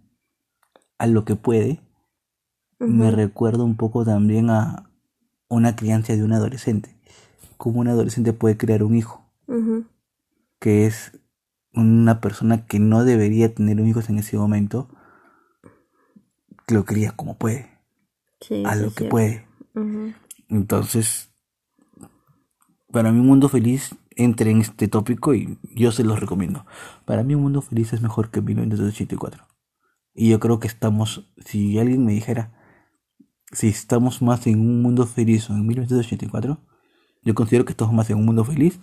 [0.99, 1.81] a lo que puede,
[2.79, 4.89] me recuerda un poco también a
[5.49, 6.95] una crianza de un adolescente.
[7.57, 9.25] Cómo un adolescente puede crear un hijo.
[10.59, 11.19] que es
[11.73, 14.89] una persona que no debería tener hijos en ese momento,
[16.67, 17.69] lo cría como puede,
[18.65, 19.47] a lo que puede.
[20.49, 21.31] Entonces,
[22.91, 26.65] para mí un mundo feliz entre en este tópico y yo se los recomiendo.
[27.05, 29.45] Para mí un mundo feliz es mejor que 1984.
[30.15, 32.56] Y yo creo que estamos, si alguien me dijera,
[33.51, 36.59] si estamos más en un mundo feliz o en 1984,
[37.23, 38.79] yo considero que estamos más en un mundo feliz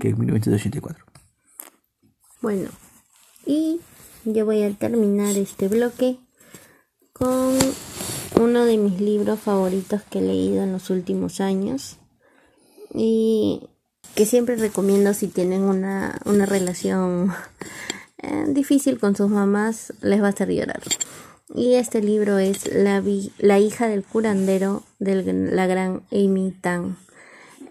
[0.00, 1.04] que en 1984.
[2.42, 2.68] Bueno,
[3.46, 3.80] y
[4.24, 6.18] yo voy a terminar este bloque
[7.12, 7.56] con
[8.40, 11.98] uno de mis libros favoritos que he leído en los últimos años
[12.92, 13.62] y
[14.14, 17.32] que siempre recomiendo si tienen una, relación
[18.18, 20.82] eh, difícil con sus mamás, les va a hacer llorar.
[21.52, 23.02] Y este libro es La,
[23.38, 26.96] la hija del curandero de la gran Amy Tang.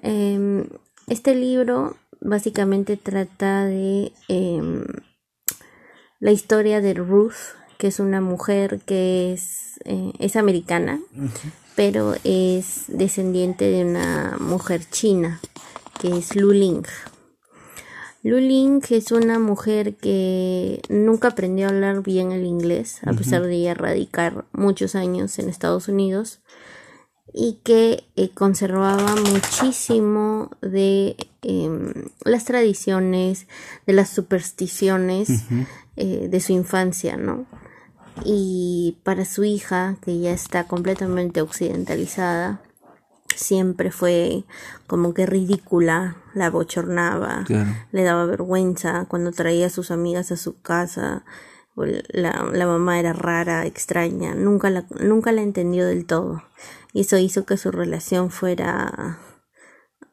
[0.03, 0.67] Em,
[1.07, 4.83] este libro básicamente trata de em,
[6.19, 11.01] la historia de Ruth, que es una mujer que es, eh, es americana,
[11.75, 15.41] pero es descendiente de una mujer china,
[15.99, 16.51] que es Lu
[18.23, 18.31] Ling.
[18.31, 23.43] Lu Ling es una mujer que nunca aprendió a hablar bien el inglés, a pesar
[23.43, 26.41] de ella radicar muchos años en Estados Unidos
[27.33, 31.93] y que eh, conservaba muchísimo de em,
[32.23, 33.47] las tradiciones,
[33.87, 35.45] de las supersticiones
[35.95, 37.45] eh, de su infancia, ¿no?
[38.23, 42.61] Y para su hija, que ya está completamente occidentalizada,
[43.35, 44.43] siempre fue
[44.85, 47.45] como que ridícula, la bochornaba,
[47.91, 51.23] le daba vergüenza cuando traía a sus amigas a su casa,
[51.75, 56.43] la, la mamá era rara, extraña, nunca la, nunca la entendió del todo.
[56.93, 59.19] Y eso hizo que su relación fuera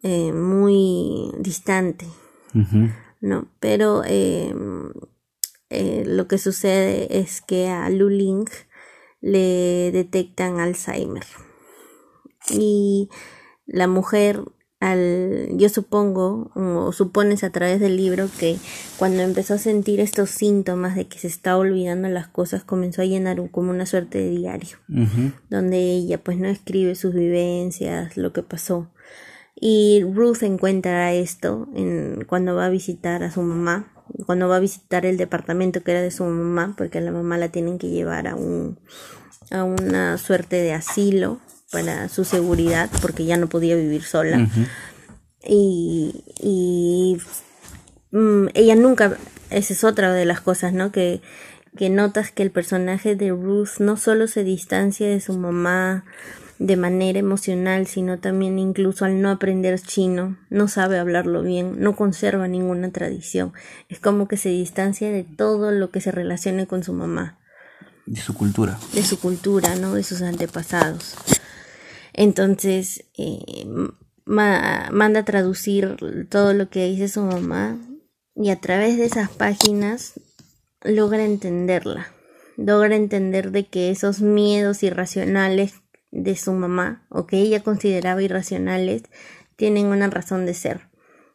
[0.02, 2.06] eh, muy distante,
[3.20, 3.48] ¿no?
[3.60, 4.92] Pero em,
[5.68, 8.46] eh, lo que sucede es que a Luling
[9.20, 11.26] le detectan Alzheimer.
[12.48, 13.10] Y
[13.66, 14.42] la mujer
[14.80, 18.56] al, yo supongo, o supones a través del libro que
[18.98, 23.04] cuando empezó a sentir estos síntomas de que se está olvidando las cosas, comenzó a
[23.04, 24.78] llenar como una suerte de diario,
[25.50, 28.88] donde ella pues no escribe sus vivencias, lo que pasó.
[29.54, 33.92] Y Ruth encuentra esto en, cuando va a visitar a su mamá,
[34.24, 37.36] cuando va a visitar el departamento que era de su mamá, porque a la mamá
[37.36, 38.78] la tienen que llevar a un,
[39.50, 41.38] a una suerte de asilo
[41.70, 44.48] para su seguridad porque ya no podía vivir sola.
[45.42, 47.18] Y, y
[48.10, 49.16] mm, ella nunca,
[49.50, 50.92] esa es otra de las cosas, ¿no?
[50.92, 51.22] Que,
[51.76, 56.04] que notas que el personaje de Ruth no solo se distancia de su mamá
[56.58, 61.96] de manera emocional, sino también incluso al no aprender chino, no sabe hablarlo bien, no
[61.96, 63.54] conserva ninguna tradición.
[63.88, 67.38] Es como que se distancia de todo lo que se relacione con su mamá.
[68.04, 68.78] De su cultura.
[68.92, 69.94] De su cultura, ¿no?
[69.94, 71.16] De sus antepasados.
[72.12, 73.66] Entonces, eh,
[74.24, 75.96] manda a traducir
[76.28, 77.78] todo lo que dice su mamá
[78.34, 80.14] y a través de esas páginas
[80.82, 82.08] logra entenderla.
[82.56, 85.74] Logra entender de que esos miedos irracionales
[86.10, 89.02] de su mamá o que ella consideraba irracionales
[89.56, 90.90] tienen una razón de ser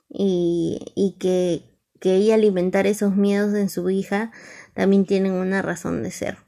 [0.09, 1.63] y, y que,
[1.99, 4.32] que ella alimentar esos miedos en su hija
[4.73, 6.44] también tienen una razón de ser.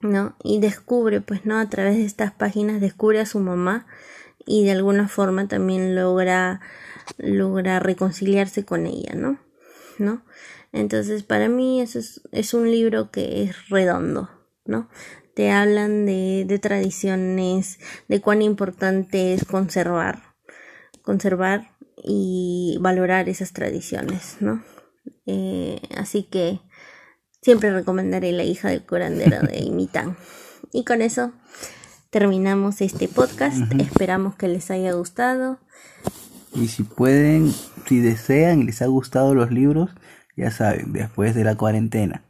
[0.00, 0.36] ¿No?
[0.42, 1.58] Y descubre, pues, ¿no?
[1.58, 3.86] A través de estas páginas descubre a su mamá
[4.46, 6.60] y de alguna forma también logra,
[7.18, 9.38] logra reconciliarse con ella, ¿no?
[9.98, 10.22] ¿No?
[10.72, 14.30] Entonces, para mí eso es, es un libro que es redondo,
[14.64, 14.88] ¿no?
[15.34, 17.78] Te hablan de, de tradiciones,
[18.08, 20.34] de cuán importante es conservar,
[21.02, 24.62] conservar y valorar esas tradiciones, ¿no?
[25.26, 26.60] Eh, así que
[27.48, 30.18] Siempre recomendaré La hija del curandero de Imitán.
[30.70, 31.32] Y con eso
[32.10, 33.72] terminamos este podcast.
[33.72, 35.58] Esperamos que les haya gustado.
[36.54, 37.50] Y si pueden,
[37.86, 39.88] si desean y les ha gustado los libros,
[40.36, 42.22] ya saben, después de la cuarentena.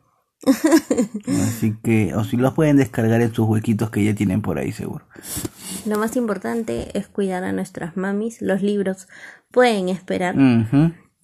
[1.27, 4.71] Así que, o si los pueden descargar en sus huequitos que ya tienen por ahí
[4.71, 5.05] seguro.
[5.85, 8.41] Lo más importante es cuidar a nuestras mamis.
[8.41, 9.09] Los libros
[9.51, 10.37] pueden esperar.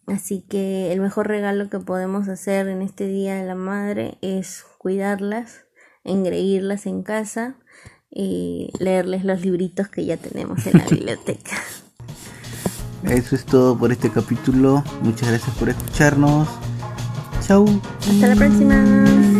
[0.07, 4.65] Así que el mejor regalo que podemos hacer en este Día de la Madre es
[4.79, 5.65] cuidarlas,
[6.05, 7.57] engreírlas en casa
[8.11, 11.57] y leerles los libritos que ya tenemos en la biblioteca.
[13.05, 14.83] Eso es todo por este capítulo.
[15.03, 16.49] Muchas gracias por escucharnos.
[17.47, 17.67] Chau.
[18.01, 19.34] Hasta la próxima.